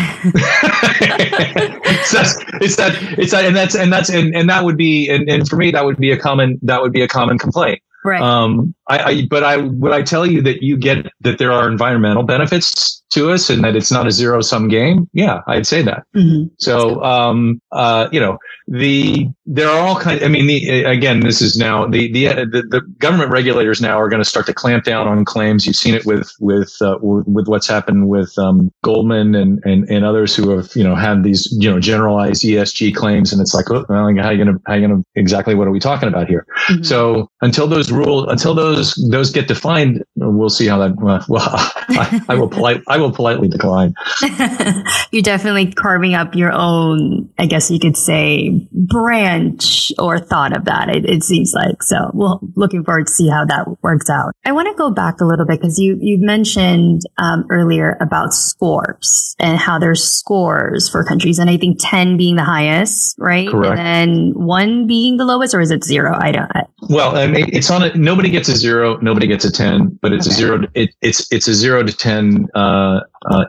it's, 2.10 2.12
that, 2.12 2.58
it's 2.60 2.76
that 2.76 3.18
it's 3.18 3.32
that 3.32 3.44
and 3.44 3.56
that's 3.56 3.74
and 3.74 3.92
that's 3.92 4.10
and, 4.10 4.34
and 4.34 4.48
that 4.48 4.64
would 4.64 4.76
be 4.76 5.08
and, 5.08 5.28
and 5.28 5.48
for 5.48 5.56
me 5.56 5.70
that 5.70 5.84
would 5.84 5.96
be 5.96 6.10
a 6.10 6.18
common 6.18 6.58
that 6.62 6.82
would 6.82 6.92
be 6.92 7.02
a 7.02 7.08
common 7.08 7.38
complaint 7.38 7.80
right. 8.04 8.20
um 8.20 8.74
I, 8.88 8.98
I 8.98 9.26
but 9.28 9.42
i 9.42 9.56
would 9.56 9.92
i 9.92 10.02
tell 10.02 10.26
you 10.26 10.42
that 10.42 10.62
you 10.62 10.76
get 10.76 11.06
that 11.20 11.38
there 11.38 11.52
are 11.52 11.68
environmental 11.68 12.22
benefits 12.22 13.02
to 13.10 13.30
us 13.30 13.50
and 13.50 13.64
that 13.64 13.76
it's 13.76 13.90
not 13.90 14.06
a 14.06 14.10
zero 14.10 14.40
sum 14.40 14.68
game, 14.68 15.08
yeah, 15.12 15.40
I'd 15.46 15.66
say 15.66 15.82
that. 15.82 16.04
Mm-hmm. 16.14 16.48
So, 16.58 17.02
um, 17.02 17.60
uh, 17.72 18.08
you 18.12 18.20
know, 18.20 18.38
the 18.68 19.28
there 19.46 19.68
are 19.68 19.80
all 19.80 19.98
kinds. 19.98 20.22
I 20.22 20.28
mean, 20.28 20.46
the, 20.46 20.84
again, 20.84 21.20
this 21.20 21.40
is 21.40 21.56
now 21.56 21.86
the, 21.86 22.12
the 22.12 22.26
the 22.44 22.62
the 22.68 22.80
government 22.98 23.30
regulators 23.30 23.80
now 23.80 23.98
are 23.98 24.10
going 24.10 24.22
to 24.22 24.28
start 24.28 24.44
to 24.46 24.52
clamp 24.54 24.84
down 24.84 25.08
on 25.08 25.24
claims. 25.24 25.66
You've 25.66 25.76
seen 25.76 25.94
it 25.94 26.04
with 26.04 26.30
with 26.38 26.76
uh, 26.82 26.98
with 27.00 27.48
what's 27.48 27.66
happened 27.66 28.08
with 28.08 28.38
um, 28.38 28.70
Goldman 28.84 29.34
and, 29.34 29.64
and 29.64 29.88
and 29.88 30.04
others 30.04 30.36
who 30.36 30.50
have 30.50 30.70
you 30.76 30.84
know 30.84 30.94
had 30.94 31.24
these 31.24 31.48
you 31.58 31.70
know 31.70 31.80
generalized 31.80 32.44
ESG 32.44 32.94
claims, 32.94 33.32
and 33.32 33.40
it's 33.40 33.54
like, 33.54 33.70
well, 33.70 33.86
how 33.88 33.94
are 33.94 34.10
you 34.10 34.44
going 34.44 34.54
to 34.54 34.62
how 34.66 34.74
are 34.74 34.78
you 34.78 34.86
going 34.86 35.02
to 35.02 35.08
exactly 35.14 35.54
what 35.54 35.66
are 35.66 35.72
we 35.72 35.80
talking 35.80 36.08
about 36.08 36.28
here? 36.28 36.46
Mm-hmm. 36.68 36.82
So 36.82 37.30
until 37.40 37.68
those 37.68 37.90
rule 37.90 38.28
until 38.28 38.52
those 38.52 38.94
those 39.10 39.30
get 39.30 39.48
defined, 39.48 40.04
we'll 40.16 40.50
see 40.50 40.66
how 40.66 40.78
that. 40.78 40.94
Well, 41.28 41.42
I, 41.42 42.22
I 42.28 42.34
will 42.34 42.48
polite 42.50 42.82
I 42.86 42.97
will 42.98 43.12
politely 43.12 43.48
decline. 43.48 43.94
You're 45.10 45.22
definitely 45.22 45.72
carving 45.72 46.14
up 46.14 46.34
your 46.34 46.52
own, 46.52 47.30
I 47.38 47.46
guess 47.46 47.70
you 47.70 47.78
could 47.78 47.96
say, 47.96 48.66
branch 48.72 49.92
or 49.98 50.18
thought 50.18 50.56
of 50.56 50.64
that. 50.66 50.88
It, 50.88 51.08
it 51.08 51.22
seems 51.22 51.52
like 51.54 51.82
so. 51.82 52.10
Well, 52.14 52.40
looking 52.56 52.84
forward 52.84 53.06
to 53.06 53.12
see 53.12 53.28
how 53.28 53.44
that 53.46 53.82
works 53.82 54.10
out. 54.10 54.34
I 54.44 54.52
want 54.52 54.68
to 54.68 54.74
go 54.74 54.90
back 54.90 55.20
a 55.20 55.24
little 55.24 55.46
bit 55.46 55.60
because 55.60 55.78
you 55.78 55.98
you 56.00 56.18
mentioned 56.20 57.02
um, 57.18 57.44
earlier 57.50 57.96
about 58.00 58.32
scores 58.32 59.34
and 59.38 59.58
how 59.58 59.78
there's 59.78 60.02
scores 60.02 60.88
for 60.88 61.04
countries, 61.04 61.38
and 61.38 61.50
I 61.50 61.56
think 61.56 61.78
ten 61.80 62.16
being 62.16 62.36
the 62.36 62.44
highest, 62.44 63.16
right? 63.18 63.48
Correct. 63.48 63.78
And 63.78 63.88
then 63.88 64.32
one 64.34 64.86
being 64.86 65.16
the 65.16 65.24
lowest, 65.24 65.54
or 65.54 65.60
is 65.60 65.70
it 65.70 65.84
zero? 65.84 66.16
I 66.18 66.32
don't. 66.32 66.50
I, 66.54 66.62
well, 66.88 67.16
I 67.16 67.26
mean, 67.26 67.46
it's 67.52 67.70
on 67.70 67.82
it. 67.82 67.96
Nobody 67.96 68.30
gets 68.30 68.48
a 68.48 68.56
zero. 68.56 68.96
Nobody 68.98 69.26
gets 69.26 69.44
a 69.44 69.52
ten, 69.52 69.98
but 70.00 70.12
it's 70.12 70.26
okay. 70.26 70.34
a 70.34 70.36
zero. 70.36 70.62
It, 70.74 70.94
it's 71.00 71.30
it's 71.32 71.48
a 71.48 71.54
zero 71.54 71.82
to 71.82 71.92
ten. 71.92 72.48
Uh, 72.54 72.87
uh, 72.88 73.00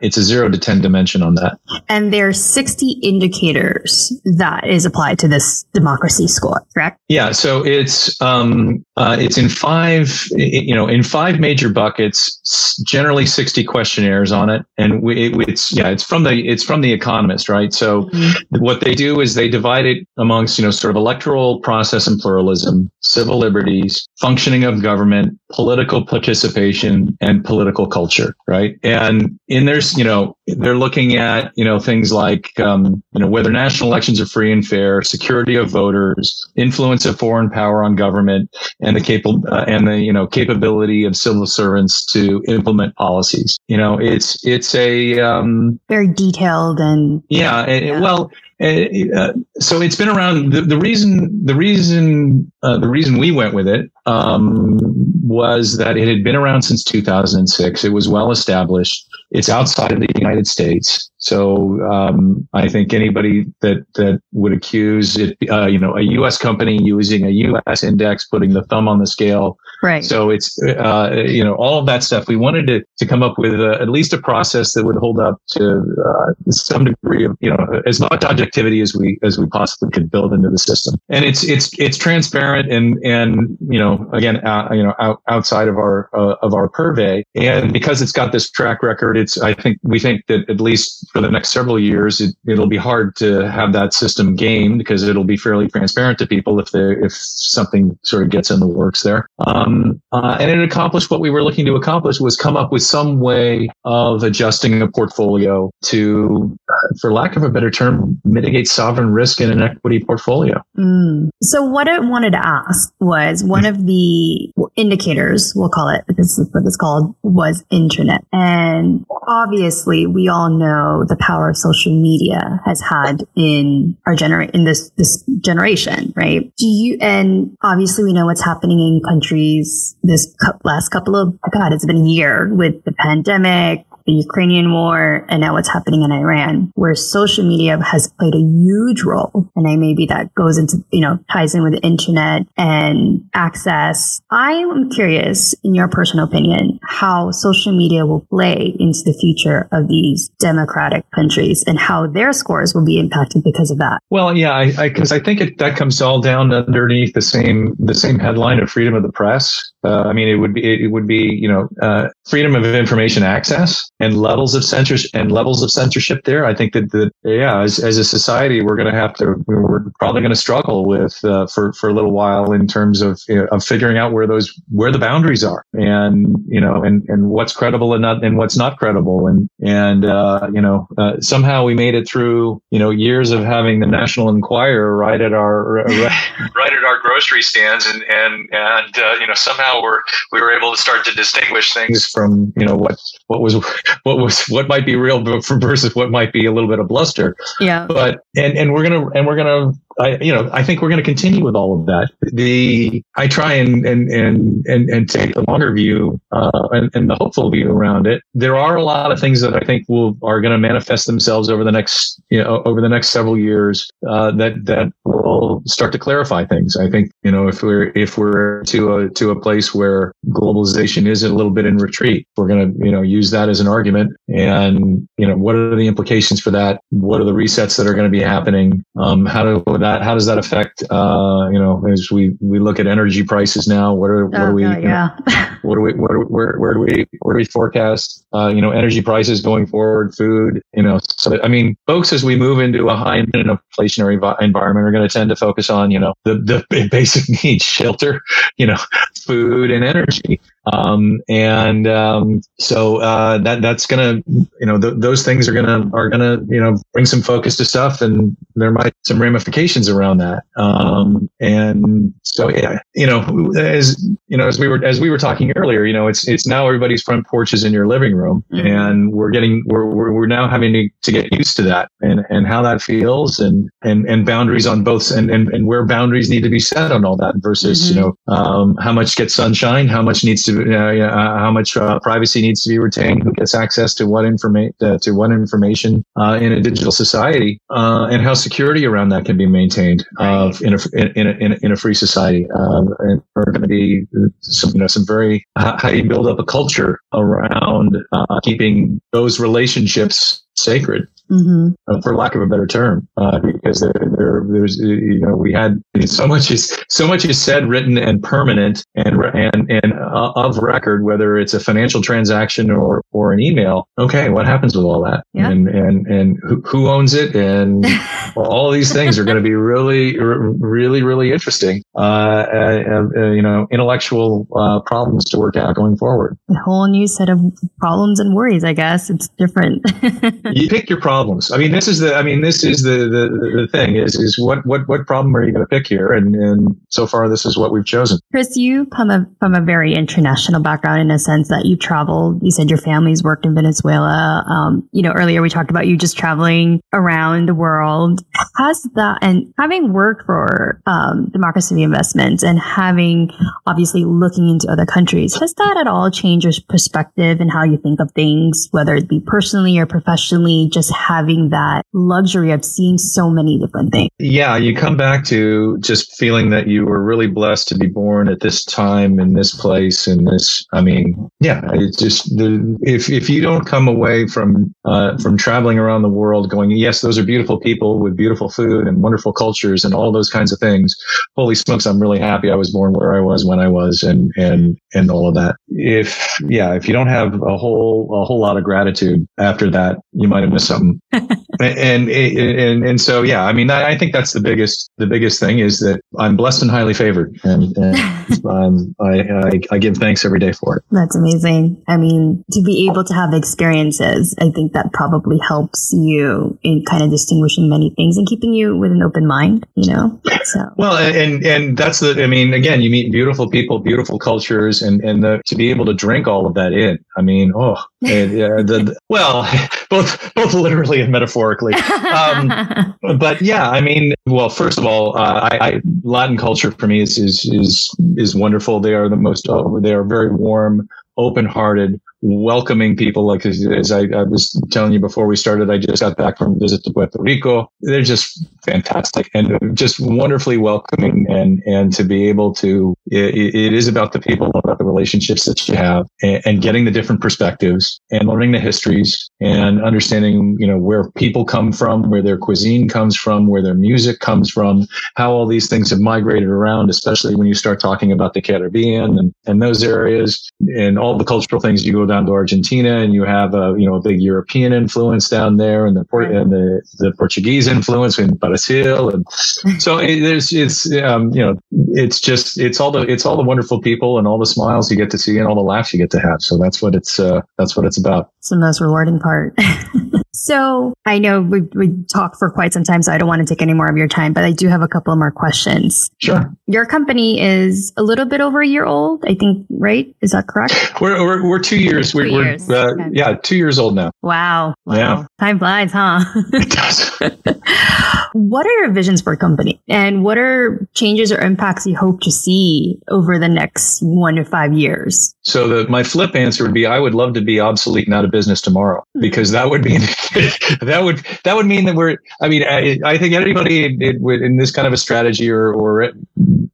it's 0.02 0.18
a 0.18 0.24
zero 0.24 0.50
to 0.50 0.58
10 0.58 0.82
dimension 0.82 1.22
on 1.22 1.36
that. 1.36 1.60
And 1.88 2.14
there 2.14 2.28
are 2.28 2.34
60 2.34 3.00
indicators 3.04 4.12
that 4.38 4.68
is 4.68 4.86
applied 4.86 5.20
to 5.20 5.28
this 5.28 5.66
democracy 5.74 6.28
score, 6.28 6.66
correct? 6.74 7.00
Yeah. 7.08 7.32
So 7.32 7.66
it's, 7.66 8.20
um, 8.22 8.86
uh, 8.98 9.18
it's 9.20 9.38
in 9.38 9.50
five, 9.50 10.28
you 10.32 10.76
know, 10.76 10.88
in 10.88 11.04
five 11.04 11.40
major 11.40 11.70
buckets, 11.70 12.82
generally 12.86 13.26
60 13.26 13.64
questionnaires 13.64 14.32
on 14.32 14.50
it. 14.50 14.66
And 14.78 15.02
we, 15.02 15.28
it, 15.28 15.50
it's, 15.50 15.76
yeah, 15.76 15.90
it's 15.90 16.04
from 16.04 16.24
the, 16.24 16.48
it's 16.48 16.64
from 16.64 16.82
the 16.82 16.92
economist, 16.94 17.50
right? 17.50 17.74
So 17.74 18.04
mm-hmm. 18.04 18.60
what 18.60 18.82
they 18.82 18.96
do 18.96 19.22
is 19.22 19.36
they 19.36 19.50
divide 19.50 19.86
it 19.86 20.08
amongst, 20.18 20.58
you 20.58 20.66
know, 20.66 20.72
sort 20.72 20.92
of 20.92 20.98
electoral 20.98 21.60
process 21.62 22.08
and 22.08 22.20
pluralism, 22.20 22.92
civil 23.02 23.38
liberties, 23.38 24.08
functioning 24.20 24.64
of 24.64 24.82
government, 24.82 25.40
political 25.52 26.06
participation, 26.06 27.18
and 27.22 27.44
political 27.44 27.88
culture, 27.88 28.36
right? 28.48 28.78
And 28.84 29.40
in 29.48 29.59
there's, 29.68 29.98
you 29.98 30.04
know, 30.04 30.36
they're 30.48 30.78
looking 30.78 31.16
at, 31.16 31.51
you 31.56 31.66
know, 31.66 31.80
things 31.80 32.12
like, 32.12 32.60
um, 32.60 33.04
you 33.13 33.20
know, 33.20 33.28
whether 33.28 33.51
national 33.51 33.89
elections 33.89 34.22
are 34.22 34.25
free 34.25 34.51
and 34.51 34.66
fair, 34.66 35.01
security 35.01 35.56
of 35.56 35.70
voters, 35.70 36.48
influence 36.56 37.06
of 37.06 37.18
foreign 37.18 37.50
power 37.50 37.84
on 37.84 37.96
government, 37.96 38.50
and 38.82 38.96
the 38.96 39.01
capable 39.01 39.42
uh, 39.51 39.66
and 39.68 39.88
the 39.88 40.00
you 40.00 40.13
know 40.13 40.28
capability 40.28 41.04
of 41.06 41.16
civil 41.16 41.46
servants 41.46 42.06
to 42.06 42.44
implement 42.48 42.96
policies. 42.96 43.58
You 43.68 43.78
know, 43.78 44.00
it's 44.00 44.44
it's 44.46 44.75
a 44.75 45.20
um, 45.20 45.80
very 45.89 46.08
detailed 46.08 46.80
and 46.80 47.24
yeah, 47.30 47.70
yeah. 47.70 48.00
well 48.00 48.32
uh, 48.62 49.34
so 49.60 49.82
it's 49.82 49.96
been 49.96 50.10
around. 50.10 50.51
The, 50.51 50.62
the 50.62 50.78
reason, 50.78 51.46
the 51.46 51.56
reason, 51.56 52.51
uh, 52.62 52.78
the 52.78 52.89
reason 52.89 53.18
we 53.18 53.32
went 53.32 53.54
with 53.54 53.68
it 53.68 53.89
um, 54.06 54.78
was 55.24 55.78
that 55.78 55.96
it 55.96 56.08
had 56.10 56.24
been 56.25 56.36
around 56.36 56.63
since 56.63 56.84
2006. 56.84 57.84
It 57.86 57.94
was 57.94 58.10
well 58.10 58.32
established. 58.32 59.08
It's 59.32 59.48
outside 59.48 59.94
of 59.94 60.00
the 60.01 60.08
United 60.18 60.48
States, 60.48 61.10
so 61.18 61.80
um, 61.89 62.48
I 62.54 62.68
think 62.68 62.94
anybody 62.94 63.46
that 63.62 63.86
that 63.96 64.22
would 64.34 64.51
accuse 64.51 65.16
it, 65.18 65.38
uh, 65.50 65.68
you 65.68 65.80
know, 65.80 65.96
a 65.96 66.01
U.S. 66.01 66.38
company 66.38 66.80
using 66.82 67.25
a 67.25 67.30
U.S. 67.30 67.84
index, 67.84 68.28
putting 68.28 68.54
the 68.54 68.63
thumb 68.63 68.88
on 68.88 69.00
the 69.00 69.08
scale. 69.08 69.58
Right. 69.81 70.03
So 70.03 70.29
it's 70.29 70.62
uh, 70.62 71.24
you 71.25 71.43
know 71.43 71.55
all 71.55 71.79
of 71.79 71.86
that 71.86 72.03
stuff. 72.03 72.27
We 72.27 72.36
wanted 72.36 72.67
to 72.67 72.83
to 72.98 73.05
come 73.05 73.24
up 73.24 73.38
with 73.38 73.53
a, 73.53 73.77
at 73.81 73.89
least 73.89 74.12
a 74.12 74.17
process 74.17 74.74
that 74.74 74.83
would 74.86 74.98
hold 74.98 75.19
up 75.19 75.41
to 75.51 75.95
uh, 76.05 76.51
some 76.51 76.86
degree 76.86 77.25
of 77.25 77.38
you 77.39 77.50
know 77.50 77.81
as 77.86 78.00
much 78.00 78.24
objectivity 78.24 78.81
as 78.81 78.93
we 78.93 79.17
as 79.24 79.39
we 79.39 79.45
possibly 79.48 79.89
could 79.91 80.12
build 80.12 80.33
into 80.33 80.50
the 80.50 80.57
system. 80.57 80.95
And 81.07 81.24
it's 81.24 81.43
it's 81.43 81.71
it's 81.79 81.98
transparent 81.98 82.69
and 82.71 82.98
and 83.05 83.57
you 83.69 83.79
know 83.79 84.09
again 84.12 84.45
uh, 84.45 84.69
you 84.74 84.83
know 84.83 84.93
out, 85.00 85.21
outside 85.29 85.69
of 85.69 85.77
our 85.77 86.09
uh, 86.13 86.36
of 86.41 86.53
our 86.53 86.67
purvey. 86.67 87.24
And 87.36 87.71
because 87.71 88.01
it's 88.01 88.12
got 88.12 88.33
this 88.33 88.50
track 88.50 88.83
record, 88.83 89.17
it's 89.17 89.39
I 89.39 89.53
think 89.53 89.77
we 89.83 90.00
think 90.00 90.25
that 90.27 90.50
at 90.50 90.59
least 90.59 91.07
for 91.13 91.21
the 91.21 91.31
next 91.31 91.50
several 91.50 91.79
years, 91.79 92.19
it, 92.19 92.36
it'll 92.45 92.67
be 92.67 92.77
hard 92.77 93.15
to 93.17 93.50
have 93.50 93.71
that 93.74 93.93
system 93.93 94.36
gamed 94.36 94.79
because 94.79 95.03
it'll 95.03 95.24
be 95.24 95.38
fairly 95.38 95.69
transparent 95.69 96.19
to 96.19 96.27
people 96.27 96.59
if 96.59 96.71
they 96.71 96.98
if 97.01 97.13
something 97.13 97.98
sort 98.03 98.24
of 98.24 98.29
gets 98.29 98.51
in 98.51 98.59
the 98.59 98.67
works 98.67 99.03
there. 99.03 99.25
Um, 99.48 99.69
uh, 100.12 100.38
and 100.40 100.50
it 100.51 100.60
accomplished 100.64 101.12
what 101.12 101.20
we 101.20 101.29
were 101.29 101.44
looking 101.44 101.66
to 101.66 101.75
accomplish 101.75 102.20
was 102.20 102.36
come 102.36 102.58
up 102.58 102.72
with 102.72 102.84
some 102.84 103.20
way 103.20 103.70
of 103.86 104.24
adjusting 104.24 104.82
a 104.82 104.88
portfolio 104.88 105.70
to, 105.86 106.58
for 107.01 107.14
lack 107.14 107.36
of 107.36 107.44
a 107.44 107.50
better 107.50 107.72
term, 107.72 108.20
mitigate 108.24 108.68
sovereign 108.68 109.12
risk 109.12 109.42
in 109.42 109.51
an 109.51 109.62
equity 109.62 110.03
portfolio. 110.03 110.62
Mm. 110.77 111.29
So 111.42 111.64
what 111.64 111.88
I 111.88 112.00
wanted 112.00 112.32
to 112.32 112.46
ask 112.46 112.92
was 113.00 113.44
one 113.44 113.66
of 113.66 113.86
the 113.86 114.51
indicators, 114.75 115.53
we'll 115.55 115.70
call 115.70 115.90
it, 115.90 116.03
this 116.16 116.38
is 116.38 116.50
what 116.51 116.64
it's 116.66 116.77
called, 116.77 117.16
was 117.24 117.64
internet. 117.72 118.24
And 118.32 119.05
obviously 119.27 120.08
we 120.08 120.27
all 120.27 120.50
know 120.50 121.05
the 121.08 121.18
power 121.20 121.50
of 121.50 121.58
social 121.58 121.94
media 121.94 122.62
has 122.66 122.82
had 122.82 123.24
in 123.36 123.98
our 124.05 124.16
generation, 124.16 124.55
in 124.55 124.64
this, 124.66 124.92
this 124.98 125.24
generation, 125.42 126.14
right? 126.16 126.51
Do 126.58 126.66
you, 126.66 126.98
and 127.01 127.55
obviously 127.62 128.03
we 128.03 128.14
know 128.14 128.25
what's 128.25 128.44
happening 128.44 128.79
in 128.79 129.01
countries 129.08 129.58
this 130.03 130.35
last 130.63 130.89
couple 130.89 131.15
of, 131.15 131.37
God, 131.51 131.74
it's 131.74 131.85
been 131.85 131.98
a 131.98 132.09
year 132.09 132.53
with 132.53 132.83
the 132.83 132.93
pandemic, 132.93 133.85
the 134.09 134.24
Ukrainian 134.25 134.72
war, 134.72 135.25
and 135.29 135.41
now 135.41 135.53
what's 135.53 135.72
happening 135.72 136.01
in 136.01 136.11
Iran, 136.11 136.72
where 136.75 136.95
social 136.95 137.48
media 137.48 137.79
has 137.83 138.11
played 138.19 138.33
a 138.33 138.39
huge 138.39 139.03
role. 139.03 139.50
And 139.55 139.67
I 139.67 139.75
maybe 139.75 140.05
that 140.07 140.33
goes 140.33 140.57
into, 140.57 140.83
you 140.91 141.01
know, 141.01 141.19
ties 141.31 141.53
in 141.53 141.63
with 141.63 141.74
the 141.74 141.81
internet 141.81 142.48
and 142.57 143.24
access. 143.33 144.22
I 144.31 144.53
am 144.53 144.89
curious, 144.89 145.53
in 145.63 145.75
your 145.75 145.87
personal 145.87 146.25
opinion, 146.25 146.79
how 146.83 147.31
social 147.31 147.75
media 147.77 148.05
will 148.05 148.25
play 148.29 148.75
into 148.79 149.01
the 149.05 149.13
future 149.19 149.67
of 149.72 149.87
these 149.87 150.29
democratic 150.39 151.09
countries 151.11 151.63
and 151.67 151.77
how 151.77 152.07
their 152.07 152.33
scores 152.33 152.74
will 152.74 152.85
be 152.85 153.00
impacted 153.00 153.43
because 153.43 153.69
of 153.72 153.77
that. 153.77 154.00
Well, 154.09 154.35
yeah, 154.35 154.65
because 154.83 155.11
I, 155.11 155.15
I, 155.15 155.19
I, 155.19 155.24
think 155.24 155.41
it, 155.41 155.57
that 155.59 155.77
comes 155.77 156.01
all 156.01 156.22
down 156.22 156.51
underneath 156.51 157.13
the 157.13 157.22
same 157.22 157.75
the 157.77 157.93
same 157.93 158.17
headline 158.19 158.59
of 158.59 158.69
freedom 158.69 158.95
of 158.95 159.03
the 159.03 159.11
press. 159.11 159.72
Uh, 159.83 160.01
I 160.01 160.13
mean, 160.13 160.27
it 160.27 160.35
would 160.35 160.53
be 160.53 160.83
it 160.83 160.91
would 160.91 161.07
be 161.07 161.37
you 161.41 161.48
know 161.48 161.69
uh, 161.81 162.09
freedom 162.25 162.55
of 162.55 162.65
information 162.65 163.24
access 163.24 163.89
and 164.00 164.18
levels 164.18 164.55
of 164.55 164.64
censorship 164.64 165.12
and 165.14 165.31
levels 165.31 165.62
of 165.62 165.72
censorship 165.72 166.24
there. 166.24 166.46
I 166.46 166.53
think 166.53 166.74
that 166.74 166.92
the 166.92 167.12
yeah, 167.24 167.62
as, 167.62 167.79
as 167.79 167.98
a 167.98 168.03
society, 168.03 168.62
we're 168.62 168.75
going 168.75 168.92
to 168.92 168.98
have 168.98 169.14
to 169.16 169.35
we're 169.46 169.83
probably 170.00 170.22
going 170.22 170.33
to 170.33 170.40
struggle 170.40 170.85
with 170.85 171.24
uh, 171.24 171.48
for 171.48 171.74
for 171.74 171.90
a 171.90 171.94
little 171.94 172.12
while 172.12 172.51
in 172.51 172.68
terms 172.68 173.01
of 173.01 173.22
you 173.27 173.35
know, 173.35 173.46
of 173.51 173.64
figuring 173.64 173.98
out 173.98 174.14
where 174.14 174.27
those 174.27 174.53
where 174.70 174.92
the 174.92 175.00
boundaries 175.00 175.44
are 175.44 175.66
and 175.74 176.35
you 176.48 176.62
know 176.62 176.83
and 176.83 177.07
and 177.09 177.29
what's 177.29 177.53
credible 177.53 177.94
and 177.94 178.01
not 178.01 178.24
and 178.24 178.38
what's 178.38 178.57
not 178.57 178.77
credible 178.77 179.27
and 179.27 179.50
and 179.62 180.05
uh, 180.05 180.48
you 180.53 180.62
know 180.62 180.88
uh, 180.98 181.20
somehow 181.20 181.64
we 181.64 181.74
made 181.74 181.96
it 181.96 182.07
through 182.07 182.62
you 182.72 182.79
know 182.79 182.90
years 182.90 183.31
of 183.31 183.44
having 183.44 183.79
the 183.79 183.88
National 183.88 184.29
Enquirer 184.29 184.96
right 184.96 185.22
at 185.22 185.33
our 185.33 185.74
right, 185.74 185.88
right 186.55 186.74
at 186.74 186.83
our 186.83 187.00
grocery 187.01 187.42
stands 187.42 187.85
and 187.85 188.03
and 188.03 188.50
and 188.51 188.98
uh, 188.98 189.16
you 189.20 189.27
know 189.27 189.33
somehow 189.33 189.81
we're 189.81 190.00
we 190.31 190.40
were 190.40 190.51
able 190.51 190.74
to 190.74 190.81
start 190.81 191.03
to 191.05 191.14
distinguish 191.14 191.74
things 191.74 192.07
from 192.07 192.53
you 192.55 192.66
know 192.66 192.75
what 192.75 192.98
what 193.27 193.42
was 193.42 193.55
what 194.04 194.18
was 194.18 194.46
what 194.48 194.68
might 194.68 194.86
be 194.86 194.96
real 194.96 195.24
versus 195.24 195.96
what 195.96 196.10
might 196.10 196.34
be 196.34 196.46
a 196.46 196.52
little 196.52 196.70
bit 196.70 196.80
of 196.80 196.88
bluster. 196.88 197.36
Yeah. 197.60 197.86
But 197.88 198.20
and 198.36 198.58
and 198.58 198.74
we're 198.74 198.84
gonna 198.84 199.10
and 199.10 199.28
we're 199.28 199.36
gonna 199.36 199.74
I, 200.00 200.18
you 200.22 200.33
know, 200.33 200.50
I 200.53 200.64
think 200.64 200.81
we're 200.81 200.88
going 200.88 201.03
to 201.03 201.03
continue 201.03 201.44
with 201.44 201.55
all 201.55 201.77
of 201.77 201.85
that. 201.88 202.09
The 202.22 203.03
I 203.18 203.27
try 203.27 203.53
and 203.53 203.85
and 203.85 204.09
and 204.09 204.66
and, 204.66 204.90
and 204.90 205.09
take 205.09 205.33
the 205.33 205.44
longer 205.48 205.74
view 205.74 206.20
uh, 206.31 206.70
and, 206.72 206.90
and 206.96 207.09
the 207.09 207.16
hopeful 207.16 207.51
view 207.51 207.70
around 207.70 208.07
it. 208.07 208.24
There 208.33 208.55
are 208.55 208.77
a 208.77 208.83
lot 208.83 209.12
of 209.12 209.20
things 209.20 209.42
that 209.42 209.55
I 209.55 209.66
think 209.66 209.88
will 209.90 210.18
are 210.24 210.40
going 210.40 210.53
to 210.53 210.57
manifest 210.57 211.05
themselves 211.05 211.50
over 211.50 211.66
the 211.66 211.72
next 211.72 212.22
you 212.29 212.42
know 212.42 212.64
over 212.66 212.79
the 212.79 212.88
next 212.88 213.09
several 213.09 213.38
years 213.38 213.90
uh, 214.07 214.31
that 214.31 214.66
that 214.66 214.94
will 215.03 215.62
start 215.66 215.92
to 215.92 216.00
clarify 216.00 216.46
things. 216.46 216.77
I 216.77 216.90
think 216.90 217.12
you 217.24 217.31
know 217.31 217.50
if 217.50 217.62
we're 217.62 217.92
if 217.96 218.18
we're 218.18 218.64
to 218.66 218.96
a 218.96 219.09
to 219.09 219.31
a 219.31 219.40
place 219.40 219.74
where 219.74 220.14
globalization 220.29 221.07
is 221.07 221.24
a 221.24 221.33
little 221.33 221.51
bit 221.51 221.66
in 221.66 221.77
retreat, 221.77 222.25
we're 222.38 222.48
going 222.48 222.74
to 222.74 222.85
you 222.85 222.92
know 222.92 223.01
use 223.01 223.31
that 223.31 223.50
as 223.50 223.59
an 223.59 223.68
argument. 223.68 224.16
And 224.29 225.07
you 225.18 225.27
know 225.27 225.35
what 225.35 225.55
are 225.55 225.75
the 225.75 225.88
implications 225.88 226.40
for 226.40 226.51
that? 226.51 226.79
What 226.92 227.20
are 227.20 227.25
the 227.25 227.33
resets 227.33 227.75
that 227.77 227.85
are 227.85 227.94
going 227.94 228.09
to 228.09 228.18
be 228.18 228.22
happening? 228.22 228.83
Um, 228.96 229.25
how 229.25 229.44
do 229.44 229.64
that 229.79 229.89
that 229.94 230.04
how 230.04 230.14
does 230.14 230.25
that 230.25 230.38
affect 230.38 230.84
uh, 230.90 231.50
you 231.52 231.60
know 231.60 231.86
as 231.92 232.10
we 232.12 232.36
we 232.40 232.60
look 232.60 232.80
at 232.80 232.88
energy 232.88 233.24
prices 233.24 233.68
now 233.68 233.94
what 233.94 234.10
are 234.10 234.25
what 234.25 234.40
oh, 234.40 234.46
are 234.46 234.54
we 234.54 234.64
yeah 234.64 235.18
What 235.70 235.75
do 235.75 235.82
we, 235.82 235.94
what, 235.94 236.32
where, 236.32 236.58
where 236.58 236.74
do 236.74 236.79
we, 236.79 237.05
where 237.20 237.34
do 237.34 237.38
we 237.38 237.46
forecast, 237.46 238.25
uh, 238.34 238.48
you 238.48 238.62
know, 238.62 238.72
energy 238.72 239.01
prices 239.01 239.42
going 239.42 239.68
forward, 239.68 240.16
food, 240.16 240.62
you 240.74 240.82
know, 240.82 241.00
so, 241.18 241.40
I 241.44 241.48
mean, 241.48 241.77
folks, 241.86 242.12
as 242.12 242.24
we 242.24 242.36
move 242.36 242.60
into 242.60 242.90
a 242.90 242.96
high 242.96 243.22
inflationary 243.22 244.16
environment 244.42 244.88
are 244.88 244.92
going 244.92 245.08
to 245.08 245.14
tend 245.14 245.29
to 245.29 245.36
focus 245.36 245.70
on, 245.70 245.92
you 245.92 246.00
know, 246.00 246.14
the, 246.25 246.36
the 246.72 246.88
basic 246.92 247.44
needs, 247.44 247.64
shelter, 247.64 248.22
you 248.58 248.66
know, 248.66 248.77
food 249.16 249.70
and 249.70 249.84
energy. 249.84 250.42
Um, 250.74 251.22
and 251.29 251.88
um, 251.88 252.42
so 252.60 252.98
uh, 252.98 253.38
that 253.40 253.62
that's 253.62 253.86
gonna, 253.86 254.22
you 254.27 254.66
know, 254.66 254.79
th- 254.79 254.96
those 254.98 255.24
things 255.24 255.48
are 255.48 255.53
gonna 255.53 255.90
are 255.94 256.10
gonna, 256.10 256.40
you 256.48 256.60
know, 256.60 256.75
bring 256.94 257.05
some 257.05 257.22
focus 257.22 257.55
to 257.58 257.66
stuff, 257.66 258.01
and 258.01 258.36
there 258.55 258.72
might 258.72 258.94
some 259.05 259.22
ramifications 259.22 259.90
around 259.90 260.18
that. 260.18 260.44
Um, 260.58 261.29
and 261.40 262.14
so 262.24 262.50
yeah, 262.50 262.79
you 262.94 263.08
know, 263.08 263.51
as 263.58 264.03
you 264.27 264.38
know, 264.38 264.48
as 264.48 264.60
we 264.60 264.68
were 264.68 264.84
as 264.84 265.00
we 265.00 265.10
were 265.10 265.18
talking 265.18 265.50
earlier, 265.59 265.85
you 265.85 265.93
know, 265.93 266.07
it's 266.07 266.27
it's 266.27 266.48
now 266.48 266.65
everybody's 266.67 267.01
front 267.01 267.27
porch 267.27 267.53
is 267.53 267.63
in 267.63 267.74
your 267.74 267.87
living 267.87 268.15
room, 268.15 268.43
mm-hmm. 268.51 268.65
and 268.65 269.13
we're 269.13 269.31
getting 269.31 269.63
we're, 269.65 269.85
we're 269.85 270.11
we're 270.11 270.27
now 270.27 270.48
having 270.48 270.74
to, 270.74 270.89
to 271.03 271.11
get 271.11 271.33
used 271.33 271.55
to 271.57 271.63
that 271.63 271.91
and 272.01 272.25
and 272.29 272.48
how 272.48 272.61
that 272.61 272.81
feels 272.81 273.39
and 273.39 273.69
and 273.83 274.05
and 274.09 274.25
boundaries 274.25 274.65
on 274.65 274.83
both 274.83 275.11
and 275.11 275.29
and, 275.29 275.50
and 275.50 275.67
where 275.67 275.85
boundaries 275.85 276.29
need 276.29 276.41
to 276.41 276.50
be 276.50 276.59
set 276.59 276.91
on 276.91 277.05
all 277.05 277.17
that 277.17 277.35
versus 277.37 277.91
mm-hmm. 277.91 277.98
you 277.98 278.01
know 278.01 278.33
um, 278.33 278.75
how 278.79 278.91
much 278.91 279.15
gets 279.15 279.33
sunshine, 279.33 279.87
how 279.87 280.01
much 280.01 280.24
needs 280.24 280.43
to 280.43 280.74
uh, 280.74 281.07
uh, 281.07 281.39
how 281.39 281.51
much 281.51 281.75
uh, 281.77 282.00
privacy 282.00 282.41
needs 282.41 282.61
to 282.63 282.69
be 282.69 282.79
retained, 282.79 283.24
who 283.24 283.31
gets 283.33 283.53
access 283.53 283.93
to 283.93 284.07
what 284.07 284.25
information 284.25 284.74
uh, 284.81 284.98
to 285.00 285.11
what 285.11 285.31
information 285.31 286.03
uh, 286.19 286.37
in 286.41 286.51
a 286.51 286.61
digital 286.61 286.91
society, 286.91 287.59
uh, 287.69 288.07
and 288.11 288.22
how 288.22 288.33
security 288.33 288.85
around 288.85 289.09
that 289.09 289.25
can 289.25 289.37
be 289.37 289.45
maintained 289.45 290.05
right. 290.19 290.61
in, 290.61 290.74
a, 290.74 290.77
in, 290.93 291.27
a, 291.27 291.31
in, 291.31 291.51
a, 291.51 291.57
in 291.63 291.72
a 291.72 291.75
free 291.75 291.93
society. 291.93 292.48
and 292.50 293.22
are 293.35 293.51
going 293.51 293.61
to 293.61 293.67
be 293.67 294.05
some 294.41 294.72
you 294.74 294.79
know 294.79 294.87
some 294.87 295.05
very 295.05 295.45
Uh, 295.55 295.77
how 295.79 295.90
you 295.90 296.07
build 296.07 296.27
up 296.27 296.40
a 296.40 296.44
culture 296.44 297.00
around 297.14 297.98
uh, 298.14 298.40
keeping 298.44 299.01
those 299.12 299.40
relationships 299.40 300.44
sacred 300.55 301.07
mm-hmm. 301.31 301.70
uh, 301.87 302.01
for 302.01 302.15
lack 302.15 302.35
of 302.35 302.42
a 302.42 302.46
better 302.46 302.68
term, 302.68 303.07
uh, 303.18 303.39
because 303.39 303.81
there, 303.81 303.94
there, 304.18 304.44
there's, 304.50 304.77
you 304.77 305.20
know, 305.20 305.35
we 305.35 305.53
had 305.53 305.81
so 306.05 306.27
much 306.27 306.51
is 306.51 306.77
so 306.89 307.07
much 307.07 307.25
is 307.25 307.42
said, 307.42 307.68
written, 307.68 307.98
and 307.98 308.22
permanent, 308.24 308.83
and 308.96 309.24
and 309.33 309.70
and 309.70 309.94
uh, 309.94 310.31
of 310.35 310.57
record, 310.57 311.03
whether 311.03 311.37
it's 311.37 311.53
a 311.53 311.59
financial 311.59 312.01
transaction 312.01 312.72
or 312.72 313.01
or 313.11 313.33
an 313.33 313.39
email. 313.39 313.87
Okay, 313.98 314.29
what 314.29 314.46
happens 314.46 314.75
with 314.75 314.85
all 314.85 315.03
that? 315.03 315.24
Yeah. 315.33 315.50
And 315.50 315.68
and 315.68 316.07
and 316.07 316.37
who, 316.44 316.61
who 316.61 316.87
owns 316.87 317.13
it? 317.13 317.35
And 317.35 317.85
all 318.35 318.72
these 318.72 318.92
things 318.92 319.18
are 319.20 319.24
going 319.24 319.37
to 319.37 319.44
be 319.44 319.53
really, 319.53 320.18
really, 320.20 321.03
really 321.03 321.31
interesting. 321.31 321.81
Uh, 321.96 322.46
uh, 322.53 323.03
uh, 323.15 323.31
you 323.31 323.42
know, 323.42 323.68
intellectual 323.72 324.48
problems 324.85 325.25
to 325.25 325.37
work 325.37 325.55
out 325.55 325.75
going 325.75 325.98
forward. 325.98 326.37
A 326.50 326.53
whole 326.53 326.87
new 326.89 327.07
set 327.07 327.29
of 327.29 327.39
problems 327.79 328.20
and 328.20 328.35
worries. 328.35 328.63
I 328.63 328.74
guess 328.74 329.09
it's 329.09 329.27
different. 329.37 329.83
you 330.53 330.68
pick 330.70 330.89
your 330.89 331.00
problems. 331.20 331.51
I 331.51 331.58
mean, 331.58 331.72
this 331.72 331.88
is 331.88 332.00
the. 332.00 332.16
I 332.16 332.24
mean, 332.24 332.42
this 332.42 332.64
is 332.64 332.84
the 332.84 332.98
the, 333.16 333.62
the 333.62 333.68
thing 333.68 333.96
is 333.96 334.16
is 334.16 334.40
what 334.40 334.66
what 334.66 334.88
what 334.88 335.05
problem 335.05 335.36
are 335.36 335.44
you 335.44 335.51
going 335.51 335.66
to 335.66 335.70
pick 335.70 335.88
here? 335.88 336.14
And 336.14 336.36
and 336.36 336.77
so 336.90 337.05
far, 337.05 337.27
this 337.27 337.46
is 337.46 337.58
what 337.58 337.72
we've 337.74 337.86
chosen. 337.86 338.20
Chris, 338.32 338.55
you 338.55 338.86
come 338.88 339.10
a, 339.10 339.25
from 339.40 339.53
a 339.53 339.62
very 339.62 339.94
international 339.94 340.62
background 340.62 341.01
in 341.01 341.12
a 341.12 341.20
sense 341.20 341.50
that 341.50 341.66
you 341.66 341.75
traveled. 341.75 342.42
You 342.42 342.51
said 342.51 342.70
your 342.70 342.79
family's 342.79 343.22
worked 343.24 343.46
in 343.46 343.53
Venezuela. 343.53 344.46
Um, 344.50 344.88
you 344.92 345.01
know, 345.01 345.12
earlier 345.12 345.42
we 345.42 345.50
talked 345.50 345.70
about 345.70 345.88
you 345.88 345.98
just 345.98 346.18
traveling 346.18 346.82
around 346.94 347.50
the 347.50 347.55
world. 347.55 348.22
Has 348.58 348.84
that 348.96 349.20
and 349.22 349.53
having 349.58 349.92
worked 349.92 350.25
for 350.25 350.82
um, 350.86 351.29
democracy 351.32 351.84
investments 351.84 352.44
and 352.44 352.60
having 352.60 353.29
obviously 353.68 354.05
looking 354.05 354.50
into 354.50 354.68
other 354.72 354.86
countries, 354.86 355.36
has 355.40 355.53
that 355.55 355.77
at 355.77 355.88
all 355.88 356.10
changed 356.10 356.46
your 356.46 356.53
perspective 356.70 357.42
and 357.42 357.51
how 357.51 357.64
you 357.64 357.77
think 357.77 358.00
of 358.00 358.12
things, 358.12 358.70
whether 358.72 358.96
it 358.96 359.10
be 359.10 359.20
personally 359.20 359.77
or 359.77 359.86
professionally? 359.86 360.70
Just 360.72 360.94
having 361.09 361.50
that 361.50 361.83
luxury 361.93 362.51
of 362.51 362.63
seeing 362.63 362.98
so 362.98 363.29
many 363.29 363.59
different 363.59 363.91
things. 363.91 364.09
Yeah, 364.19 364.55
you 364.57 364.75
come 364.75 364.95
back 364.95 365.25
to 365.25 365.77
just 365.79 366.15
feeling 366.17 366.51
that 366.51 366.67
you 366.67 366.85
were 366.85 367.03
really 367.03 367.27
blessed 367.27 367.67
to 367.69 367.77
be 367.77 367.87
born 367.87 368.29
at 368.29 368.41
this 368.41 368.63
time 368.63 369.19
in 369.19 369.33
this 369.33 369.55
place 369.55 370.07
in 370.07 370.25
this. 370.25 370.65
I 370.72 370.81
mean, 370.81 371.29
yeah, 371.39 371.61
it's 371.74 371.98
just 371.98 372.37
the, 372.37 372.77
if 372.81 373.09
if 373.09 373.29
you 373.29 373.41
don't 373.41 373.65
come 373.65 373.87
away 373.87 374.27
from 374.27 374.74
uh, 374.85 375.17
from 375.17 375.37
traveling 375.37 375.79
around 375.79 376.03
the 376.03 376.09
world 376.09 376.50
going, 376.50 376.72
yes, 376.72 377.01
those 377.01 377.17
are 377.17 377.24
beautiful 377.24 377.59
people 377.59 378.00
with 378.00 378.15
beautiful 378.15 378.50
food 378.50 378.87
and 378.87 379.01
wonderful 379.01 379.33
cultures 379.33 379.83
and 379.83 379.93
all 379.93 380.11
those 380.11 380.29
kinds 380.29 380.51
of 380.51 380.59
things. 380.59 380.95
Holy 381.35 381.55
smokes, 381.55 381.85
I'm 381.85 382.00
really 382.00 382.19
happy 382.19 382.51
I 382.51 382.55
was 382.55 382.72
born 382.72 382.93
where 382.93 383.15
I 383.15 383.22
was 383.22 383.45
when 383.45 383.59
I 383.59 383.67
was 383.67 384.03
and 384.03 384.31
and 384.37 384.77
and 384.93 385.09
all 385.09 385.27
of 385.27 385.35
that. 385.35 385.55
If 385.69 386.39
yeah, 386.48 386.75
if 386.75 386.87
you 386.87 386.93
don't 386.93 387.07
have 387.07 387.33
a 387.41 387.57
whole 387.57 388.09
a 388.13 388.25
whole 388.25 388.39
lot 388.39 388.57
of 388.57 388.63
gratitude 388.63 389.27
after 389.39 389.72
that, 389.72 389.98
you 390.11 390.27
might 390.27 390.43
have 390.43 390.51
missed 390.51 390.67
something. 390.67 390.99
and, 391.59 392.09
and 392.09 392.83
and 392.85 393.01
so 393.01 393.24
yeah, 393.24 393.44
I 393.44 393.53
mean, 393.53 393.72
I, 393.72 393.92
I, 393.92 393.98
think 393.98 394.14
that's 394.14 394.33
the 394.33 394.40
biggest 394.40 394.92
the 394.98 395.07
biggest 395.07 395.40
thing 395.40 395.59
is 395.59 395.79
that 395.79 396.01
I'm 396.20 396.38
blessed 396.38 396.62
and 396.62 396.70
highly 396.70 396.94
favored, 396.94 397.40
and, 397.44 397.75
and 397.77 398.46
um, 398.46 398.96
I, 399.00 399.22
I, 399.22 399.59
I 399.72 399.77
give 399.79 399.98
thanks 399.98 400.24
every 400.24 400.40
day 400.40 400.51
for 400.51 400.77
it. 400.77 400.83
That's 400.92 401.16
amazing. 401.16 401.83
I 401.88 401.98
mean, 401.98 402.44
to 402.51 402.62
be 402.62 402.88
able 402.90 403.03
to 403.03 403.14
have 403.14 403.33
experiences, 403.33 404.35
I 404.40 404.51
think 404.51 404.74
that 404.74 404.94
probably 404.94 405.40
helps 405.48 405.92
you 405.94 406.57
in 406.64 406.83
kind 406.85 407.03
of 407.03 407.09
distinguishing 407.09 407.70
many 407.70 407.92
things 407.96 408.18
and 408.18 408.27
keeping 408.27 408.53
you 408.53 408.77
with 408.77 408.92
an 408.92 409.01
open 409.01 409.25
mind. 409.25 409.66
You 409.75 409.92
know, 409.92 410.22
so 410.44 410.59
well, 410.77 410.98
and 410.98 411.44
and 411.46 411.77
that's 411.77 412.01
the. 412.01 412.24
I 412.24 412.27
mean, 412.27 412.53
again, 412.53 412.81
you 412.81 412.90
meet 412.90 413.12
beautiful 413.12 413.50
people, 413.50 413.79
beautiful 413.79 414.20
cultures, 414.20 414.81
and 414.81 415.01
and 415.03 415.24
the, 415.24 415.42
to 415.48 415.55
be 415.55 415.70
able 415.72 415.85
to 415.85 415.94
drink 415.94 416.27
all 416.27 416.46
of 416.46 416.53
that 416.53 416.74
in. 416.74 417.00
I 417.18 417.22
mean, 417.22 417.51
oh, 417.55 417.83
and, 418.01 418.31
uh, 418.31 418.64
the, 418.64 418.98
well, 419.09 419.50
both 419.90 420.33
both 420.33 420.53
literally 420.53 420.89
and 420.98 421.12
metaphorically. 421.12 421.74
Um, 421.74 422.96
but 423.18 423.42
yeah, 423.42 423.70
I 423.70 423.82
mean, 423.82 424.14
well, 424.25 424.50
first 424.50 424.78
of 424.78 424.86
all, 424.86 425.18
uh, 425.18 425.50
I, 425.52 425.68
I, 425.68 425.82
Latin 426.04 426.38
culture 426.38 426.72
for 426.72 426.88
me 426.88 427.02
is 427.02 427.18
is 427.18 427.46
is 427.54 427.96
is 428.18 428.36
wonderful. 428.36 428.80
They 428.80 428.94
are 428.94 429.08
the 429.08 429.16
most. 429.16 429.48
Uh, 429.48 429.64
they 429.82 429.94
are 429.94 430.04
very 430.04 430.34
warm, 430.34 430.88
open-hearted, 431.20 432.00
welcoming 432.22 432.96
people. 432.96 433.25
Like 433.25 433.46
as, 433.46 433.66
as 433.68 433.92
I, 433.92 434.01
I, 434.14 434.24
was 434.24 434.60
telling 434.72 434.92
you 434.92 435.00
before 435.00 435.27
we 435.27 435.36
started, 435.36 435.70
I 435.70 435.77
just 435.77 436.01
got 436.01 436.18
back 436.18 436.38
from 436.38 436.53
a 436.55 436.60
visit 436.60 436.84
to 436.84 436.94
Puerto 436.94 437.22
Rico. 437.22 437.72
They're 437.82 438.01
just 438.01 438.46
fantastic 438.66 439.29
and 439.34 439.77
just 439.77 440.00
wonderfully 440.00 440.58
welcoming. 440.58 441.25
And 441.29 441.62
and 441.66 441.94
to 441.94 442.03
be 442.03 442.27
able 442.29 442.53
to, 442.55 442.96
it, 443.08 443.55
it 443.55 443.74
is 443.74 443.88
about 443.88 444.12
the 444.12 444.20
people, 444.20 444.51
about 444.53 444.77
the 444.77 444.86
relationships 444.86 445.46
that 445.46 445.68
you 445.68 445.75
have, 445.75 446.08
and, 446.22 446.42
and, 446.46 446.62
getting 446.62 446.86
the 446.86 446.92
different 446.92 447.22
perspectives, 447.22 448.00
and 448.12 448.27
learning 448.27 448.51
the 448.51 448.60
histories, 448.60 449.29
and 449.40 449.82
understanding 449.82 450.58
you 450.60 450.68
know 450.68 450.77
where 450.77 451.10
people 451.12 451.46
come 451.46 451.72
from, 451.72 452.10
where 452.10 452.22
their 452.22 452.38
cuisine 452.38 452.88
comes 452.88 453.16
from, 453.16 453.48
where 453.48 453.64
their 453.64 453.74
music 453.74 454.20
comes 454.20 454.50
from, 454.50 454.86
how 455.16 455.32
all 455.32 455.48
these 455.48 455.70
things 455.70 455.90
have 455.90 456.00
migrated 456.00 456.50
around, 456.50 456.90
especially 456.90 457.36
when 457.36 457.48
you 457.48 457.53
start 457.53 457.79
talking 457.79 458.12
about 458.12 458.34
the 458.34 458.42
Caribbean 458.42 459.18
and 459.18 459.34
and 459.46 459.62
those 459.62 459.84
areas, 459.84 460.50
and 460.75 461.00
all 461.00 461.08
the 461.17 461.25
cultural 461.25 461.61
things 461.61 461.85
you 461.85 461.93
go 461.93 462.05
down 462.05 462.25
to 462.25 462.31
Argentina 462.31 463.00
and 463.00 463.13
you 463.13 463.24
have 463.24 463.53
a 463.53 463.75
you 463.77 463.87
know 463.89 463.95
a 463.95 464.01
big 464.01 464.22
European 464.22 464.74
influence 464.74 465.29
down 465.29 465.57
there 465.57 465.85
and 465.85 465.95
the 465.95 466.05
and 466.11 466.51
the, 466.51 466.81
the 466.98 467.13
Portuguese 467.17 467.67
influence 467.67 468.19
in 468.19 468.35
Brazil 468.35 469.09
and 469.09 469.25
so 469.79 469.98
it, 469.98 470.19
there's 470.22 470.51
it's 470.51 470.91
um, 470.98 471.31
you 471.31 471.41
know 471.41 471.57
it's 471.91 472.19
just 472.19 472.59
it's 472.59 472.79
all 472.79 472.91
the 472.91 473.01
it's 473.01 473.25
all 473.25 473.37
the 473.37 473.43
wonderful 473.43 473.81
people 473.81 474.17
and 474.17 474.27
all 474.27 474.37
the 474.37 474.45
smiles 474.45 474.89
you 474.91 474.98
get 474.98 475.11
to 475.11 475.17
see 475.17 475.37
and 475.37 475.48
all 475.48 475.55
the 475.55 475.61
laughs 475.61 475.93
you 475.93 476.00
get 476.00 476.11
to 476.11 476.19
have 476.19 476.41
so 476.41 476.57
that's 476.57 476.81
what 476.81 476.95
it's 476.95 477.19
uh, 477.19 477.41
that's 477.57 477.75
what 477.75 477.85
it's 477.85 477.98
about. 477.98 478.31
It's 478.39 478.50
the 478.50 478.57
most 478.57 478.81
rewarding 478.81 479.19
part. 479.19 479.57
So 480.41 480.93
I 481.05 481.19
know 481.19 481.41
we 481.41 481.61
we 481.75 482.03
talked 482.11 482.37
for 482.37 482.50
quite 482.50 482.72
some 482.72 482.83
time, 482.83 483.03
so 483.03 483.11
I 483.11 483.17
don't 483.17 483.27
want 483.27 483.45
to 483.45 483.45
take 483.45 483.61
any 483.61 483.74
more 483.74 483.87
of 483.87 483.98
your 483.98 484.07
time, 484.07 484.31
but 484.31 484.45
I 484.45 484.51
do 484.51 484.67
have 484.69 484.81
a 484.81 484.87
couple 484.87 485.13
more 485.17 485.31
questions. 485.31 486.09
Sure. 486.19 486.55
Your 486.65 486.85
company 486.85 487.41
is 487.41 487.91
a 487.98 488.03
little 488.03 488.25
bit 488.25 488.39
over 488.39 488.61
a 488.61 488.67
year 488.67 488.85
old, 488.85 489.25
I 489.27 489.35
think, 489.35 489.67
right? 489.69 490.15
Is 490.22 490.31
that 490.31 490.48
correct? 490.48 490.89
We're 491.02 491.24
we're, 491.24 491.48
we're 491.48 491.60
two 491.60 491.80
years. 491.80 492.14
We're, 492.14 492.25
years. 492.25 492.68
we're 492.68 492.75
uh, 492.75 492.94
okay. 492.94 493.10
yeah, 493.14 493.36
two 493.36 493.58
years 493.58 493.80
old 493.80 493.96
now. 493.96 494.12
Wow. 494.22 494.74
wow. 494.86 494.96
Yeah. 494.96 495.25
Time 495.40 495.60
flies, 495.60 495.92
huh? 495.92 496.24
It 496.54 496.70
does. 496.70 497.10
what 498.34 498.66
are 498.66 498.72
your 498.80 498.92
visions 498.92 499.22
for 499.22 499.34
a 499.34 499.38
company, 499.38 499.82
and 499.88 500.24
what 500.24 500.38
are 500.38 500.88
changes 500.94 501.32
or 501.32 501.40
impacts 501.40 501.86
you 501.86 501.96
hope 501.96 502.22
to 502.22 502.32
see 502.32 503.00
over 503.10 503.40
the 503.40 503.48
next 503.48 504.02
one 504.02 504.36
to 504.36 504.46
five 504.46 504.74
years? 504.74 505.34
So 505.42 505.68
the, 505.68 505.90
my 505.90 506.04
flip 506.04 506.36
answer 506.36 506.64
would 506.64 506.74
be, 506.74 506.86
I 506.86 507.00
would 507.00 507.16
love 507.16 507.34
to 507.34 507.42
be 507.42 507.60
obsolete 507.60 508.08
and 508.08 508.14
out 508.14 508.25
of 508.25 508.32
business 508.32 508.62
tomorrow, 508.62 509.04
hmm. 509.14 509.22
because 509.22 509.52
that 509.52 509.70
would 509.70 509.84
mean 509.84 510.02
that 510.82 511.02
would 511.04 511.25
that 511.44 511.56
would 511.56 511.66
mean 511.66 511.86
that 511.86 511.96
we're. 511.96 512.18
I 512.42 512.50
mean, 512.50 512.64
I, 512.64 513.00
I 513.06 513.18
think 513.18 513.34
anybody 513.34 513.86
in, 513.86 514.02
in, 514.02 514.58
this 514.58 514.72
kind 514.72 514.88
of 514.88 514.94
a 514.94 514.98
strategy 514.98 515.50
or 515.50 515.74
or 515.74 516.12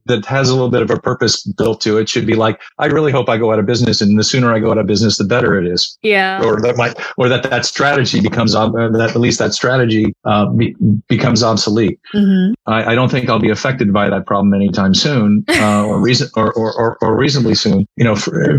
that 0.06 0.24
has 0.24 0.48
a 0.48 0.54
little 0.54 0.70
bit 0.70 0.82
of 0.82 0.90
a 0.90 0.98
purpose 0.98 1.44
built 1.44 1.80
to 1.82 1.98
it 1.98 2.08
should 2.08 2.26
be 2.26 2.34
like, 2.34 2.60
I 2.78 2.86
really 2.86 3.12
hope 3.12 3.28
I 3.28 3.36
go 3.36 3.52
out 3.52 3.58
of 3.58 3.66
business, 3.66 4.00
and 4.06 4.18
the 4.18 4.24
sooner 4.24 4.52
I 4.52 4.58
go 4.58 4.70
out 4.70 4.78
of 4.78 4.86
business, 4.86 5.18
the 5.18 5.24
better 5.24 5.58
it 5.58 5.66
is. 5.66 5.98
Yeah. 6.02 6.42
Or 6.42 6.60
that 6.60 6.76
might, 6.76 6.96
or 7.16 7.28
that 7.28 7.42
that 7.44 7.64
strategy 7.66 8.20
becomes, 8.20 8.52
that 8.52 9.10
at 9.14 9.20
least 9.20 9.38
that 9.38 9.52
strategy 9.52 10.14
uh, 10.24 10.46
be, 10.46 10.74
becomes 11.08 11.42
obsolete. 11.42 12.00
Mm-hmm. 12.14 12.54
I, 12.66 12.92
I, 12.92 12.94
don't 12.94 13.10
think 13.10 13.28
I'll 13.28 13.38
be 13.38 13.50
affected 13.50 13.92
by 13.92 14.08
that 14.10 14.26
problem 14.26 14.54
anytime 14.54 14.94
soon, 14.94 15.44
uh, 15.48 15.84
or 15.86 16.00
reason, 16.02 16.28
or, 16.34 16.52
or, 16.54 16.72
or, 16.74 16.98
or, 17.00 17.16
reasonably 17.16 17.54
soon. 17.54 17.86
You 17.96 18.04
know, 18.04 18.16
for, 18.16 18.58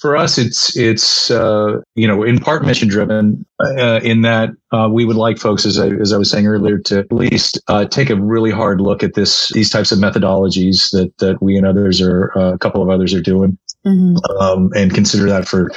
for 0.00 0.16
us, 0.16 0.38
it's 0.38 0.76
it's 0.76 1.30
uh, 1.30 1.80
you 1.94 2.06
know 2.06 2.22
in 2.22 2.38
part 2.38 2.64
mission 2.64 2.88
driven, 2.88 3.44
uh, 3.60 4.00
in 4.02 4.22
that 4.22 4.50
uh, 4.72 4.88
we 4.90 5.04
would 5.04 5.16
like 5.16 5.38
folks, 5.38 5.64
as 5.64 5.78
I, 5.78 5.88
as 5.88 6.12
I 6.12 6.18
was 6.18 6.30
saying 6.30 6.46
earlier, 6.46 6.78
to 6.78 6.98
at 6.98 7.12
least 7.12 7.60
uh, 7.68 7.86
take 7.86 8.10
a 8.10 8.16
really 8.16 8.50
hard 8.50 8.80
look 8.80 9.02
at 9.02 9.14
this 9.14 9.50
these 9.52 9.70
types 9.70 9.92
of 9.92 9.98
methodologies 9.98 10.90
that 10.90 11.16
that 11.18 11.40
we 11.40 11.56
and 11.56 11.66
others 11.66 12.00
are 12.00 12.36
uh, 12.36 12.52
a 12.52 12.58
couple 12.58 12.82
of 12.82 12.90
others 12.90 13.14
are 13.14 13.22
doing, 13.22 13.58
mm-hmm. 13.86 14.16
um, 14.40 14.70
and 14.74 14.92
consider 14.92 15.28
that 15.28 15.46
for 15.46 15.70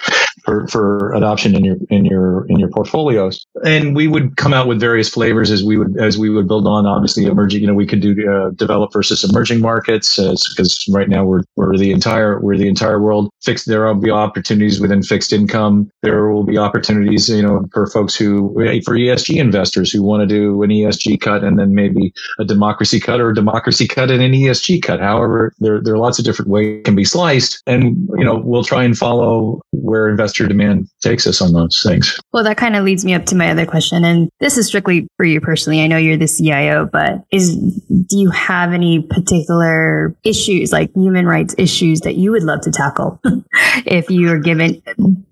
for, 0.50 0.68
for 0.68 1.14
adoption 1.14 1.56
in 1.56 1.64
your 1.64 1.78
in 1.90 2.06
your 2.06 2.48
in 2.48 2.60
your 2.60 2.70
portfolios. 2.70 3.46
And 3.64 3.96
we 3.96 4.08
would 4.08 4.36
come 4.38 4.52
out 4.52 4.68
with 4.68 4.80
various 4.80 5.08
flavors 5.08 5.52
as 5.52 5.64
we 5.64 5.78
would 5.78 5.96
as 6.00 6.18
we 6.18 6.30
would 6.30 6.48
build 6.48 6.66
on. 6.66 6.88
Obviously, 6.88 7.26
emerging. 7.26 7.62
You 7.62 7.68
know, 7.68 7.74
we 7.76 7.86
could 7.86 8.02
do 8.02 8.16
uh, 8.30 8.50
develop 8.52 8.92
versus 8.92 9.24
emerging 9.24 9.62
markets 9.62 10.16
because 10.16 10.88
uh, 10.90 10.98
right 10.98 11.08
now 11.08 11.24
we're 11.24 11.44
we're 11.56 11.78
the 11.78 11.92
entire 11.92 12.40
we're 12.40 12.58
the 12.58 12.68
entire 12.68 13.00
world 13.00 13.30
fixed. 13.44 13.68
There 13.68 13.86
will 13.86 13.96
be 13.96 14.10
opportunities 14.10 14.82
within 14.82 15.04
fixed 15.04 15.32
income. 15.32 15.92
There 16.02 16.30
will 16.30 16.44
be 16.44 16.58
opportunities, 16.58 17.30
you 17.30 17.44
know, 17.44 17.68
for 17.72 17.86
folks 17.88 18.16
who 18.16 18.54
for 18.84 18.96
ESG 18.96 19.38
investors 19.38 19.92
who 19.92 20.02
want 20.02 20.22
to 20.22 20.28
do 20.28 20.64
an 20.64 20.72
ESG 20.72 21.22
cut 21.22 21.44
and 21.44 21.60
then 21.60 21.76
maybe 21.76 22.12
a 22.40 22.46
democracy 22.46 23.00
cut 23.00 23.22
or 23.22 23.30
a 23.30 23.36
democracy 23.36 23.88
cut 23.88 24.10
and 24.10 24.24
an 24.24 24.32
ESG 24.32 24.82
cut. 24.82 25.00
However, 25.00 25.54
there 25.60 25.80
there 25.82 25.94
are 25.94 26.00
lots 26.00 26.18
of 26.18 26.26
different 26.26 26.50
ways 26.50 26.80
it 26.80 26.86
can 26.86 26.96
be 26.96 27.06
sliced, 27.06 27.62
and 27.68 28.10
you 28.18 28.26
know 28.26 28.42
we'll 28.44 28.64
try 28.64 28.84
and 28.84 28.98
follow 28.98 29.62
where 29.72 30.10
investors 30.10 30.39
demand 30.48 30.88
takes 31.02 31.28
us 31.28 31.42
on 31.42 31.54
those 31.54 31.82
things. 31.84 32.20
Well, 32.34 32.44
that 32.44 32.58
kind 32.58 32.76
of 32.76 32.84
leads 32.84 33.06
me 33.06 33.14
up 33.14 33.26
to 33.28 33.36
my 33.36 33.50
other 33.50 33.66
question. 33.66 34.04
And 34.04 34.30
this 34.40 34.58
is 34.58 34.68
strictly 34.68 35.08
for 35.18 35.26
you 35.26 35.42
personally. 35.42 35.82
I 35.82 35.88
know 35.88 35.98
you're 35.98 36.18
the 36.18 36.28
CIO, 36.28 36.86
but 36.86 37.24
is, 37.32 37.56
do 37.56 38.18
you 38.18 38.30
have 38.32 38.74
any 38.74 39.02
particular 39.02 40.16
issues, 40.24 40.72
like 40.72 40.92
human 40.94 41.26
rights 41.26 41.56
issues 41.58 42.02
that 42.02 42.16
you 42.16 42.32
would 42.32 42.44
love 42.44 42.62
to 42.62 42.72
tackle 42.72 43.20
if 43.86 44.10
you 44.10 44.32
are 44.32 44.40
given 44.40 44.82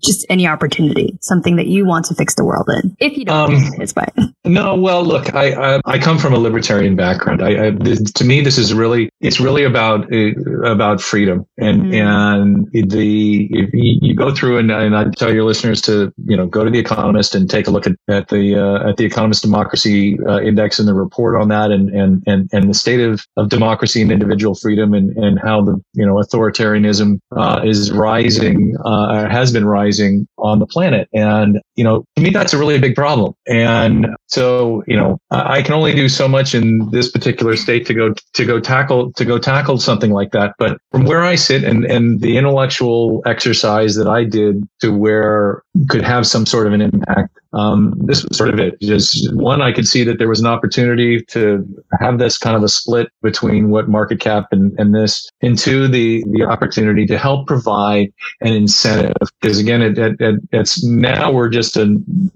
just 0.02 0.26
any 0.28 0.46
opportunity, 0.46 1.18
something 1.20 1.56
that 1.56 1.66
you 1.66 1.86
want 1.86 2.06
to 2.06 2.14
fix 2.14 2.34
the 2.34 2.44
world 2.44 2.68
in? 2.82 2.96
If 2.98 3.16
you 3.16 3.24
don't, 3.24 3.54
um, 3.54 3.72
it's 3.80 3.92
fine. 3.92 4.34
No, 4.44 4.76
well, 4.76 5.04
look, 5.04 5.34
I, 5.34 5.76
I, 5.76 5.80
I 5.84 5.98
come 5.98 6.18
from 6.18 6.32
a 6.32 6.38
libertarian 6.38 6.96
background. 6.96 7.42
I, 7.42 7.68
I, 7.68 7.70
to 7.70 8.24
me, 8.24 8.40
this 8.40 8.58
is 8.58 8.72
really, 8.72 9.10
it's 9.20 9.40
really 9.40 9.64
about, 9.64 10.12
uh, 10.12 10.32
about 10.62 11.00
freedom 11.00 11.46
and, 11.58 11.82
mm-hmm. 11.82 12.72
and 12.74 12.90
the, 12.90 13.48
if 13.50 13.70
you 13.72 14.14
go 14.14 14.34
through 14.34 14.58
and, 14.58 14.70
and 14.70 14.96
I'd 14.98 15.16
tell 15.16 15.32
your 15.32 15.44
listeners 15.44 15.80
to, 15.82 16.12
you 16.24 16.36
know, 16.36 16.46
go 16.46 16.64
to 16.64 16.70
the 16.70 16.78
Economist 16.78 17.34
and 17.34 17.48
take 17.48 17.66
a 17.66 17.70
look 17.70 17.86
at, 17.86 17.92
at 18.08 18.28
the 18.28 18.56
uh, 18.56 18.88
at 18.88 18.96
the 18.96 19.04
Economist 19.04 19.42
Democracy 19.42 20.18
uh, 20.26 20.40
Index 20.40 20.78
and 20.78 20.88
the 20.88 20.94
report 20.94 21.40
on 21.40 21.48
that, 21.48 21.70
and 21.70 21.88
and 21.90 22.22
and 22.26 22.48
and 22.52 22.68
the 22.68 22.74
state 22.74 23.00
of, 23.00 23.24
of 23.36 23.48
democracy 23.48 24.02
and 24.02 24.10
individual 24.10 24.54
freedom, 24.54 24.94
and 24.94 25.16
and 25.16 25.38
how 25.38 25.62
the 25.62 25.80
you 25.94 26.04
know 26.04 26.14
authoritarianism 26.14 27.20
uh, 27.36 27.60
is 27.64 27.92
rising, 27.92 28.76
uh, 28.84 29.28
has 29.28 29.52
been 29.52 29.64
rising 29.64 30.26
on 30.38 30.58
the 30.58 30.66
planet, 30.66 31.08
and 31.12 31.60
you 31.76 31.84
know, 31.84 32.04
to 32.16 32.22
me, 32.22 32.30
that's 32.30 32.52
a 32.52 32.58
really 32.58 32.78
big 32.78 32.94
problem, 32.94 33.34
and 33.46 34.08
so 34.26 34.82
you 34.86 34.96
know, 34.96 35.18
I 35.30 35.62
can 35.62 35.74
only 35.74 35.94
do 35.94 36.08
so 36.08 36.28
much 36.28 36.54
in 36.54 36.90
this 36.90 37.10
particular 37.10 37.56
state 37.56 37.86
to 37.86 37.94
go 37.94 38.14
to 38.34 38.44
go 38.44 38.58
tackle 38.60 39.12
to 39.12 39.24
go 39.24 39.38
tackle 39.38 39.78
something 39.78 40.10
like 40.10 40.32
that, 40.32 40.54
but 40.58 40.78
from 40.90 41.04
where 41.04 41.22
I 41.22 41.36
sit 41.36 41.62
and 41.62 41.84
and 41.84 42.20
the 42.20 42.36
intellectual 42.36 43.22
exercise 43.26 43.94
that 43.94 44.08
I 44.08 44.24
did 44.24 44.66
to 44.80 44.87
where 44.88 45.62
could 45.88 46.02
have 46.02 46.26
some 46.26 46.46
sort 46.46 46.66
of 46.66 46.72
an 46.72 46.80
impact. 46.80 47.38
Um, 47.52 47.94
this 48.04 48.24
was 48.24 48.36
sort 48.36 48.50
of 48.50 48.58
it. 48.58 48.80
Just 48.80 49.32
one, 49.34 49.62
I 49.62 49.72
could 49.72 49.86
see 49.86 50.04
that 50.04 50.18
there 50.18 50.28
was 50.28 50.40
an 50.40 50.46
opportunity 50.46 51.22
to 51.28 51.64
have 52.00 52.18
this 52.18 52.36
kind 52.36 52.56
of 52.56 52.62
a 52.62 52.68
split 52.68 53.08
between 53.22 53.70
what 53.70 53.88
market 53.88 54.20
cap 54.20 54.48
and, 54.52 54.78
and 54.78 54.94
this, 54.94 55.28
and 55.40 55.58
two, 55.58 55.88
the 55.88 56.24
the 56.30 56.44
opportunity 56.44 57.06
to 57.06 57.16
help 57.16 57.46
provide 57.46 58.12
an 58.40 58.52
incentive. 58.52 59.16
Because 59.40 59.58
again, 59.58 59.80
it, 59.80 59.98
it, 59.98 60.20
it, 60.20 60.40
it's 60.52 60.84
now 60.84 61.32
we're 61.32 61.48
just 61.48 61.76
a 61.76 61.86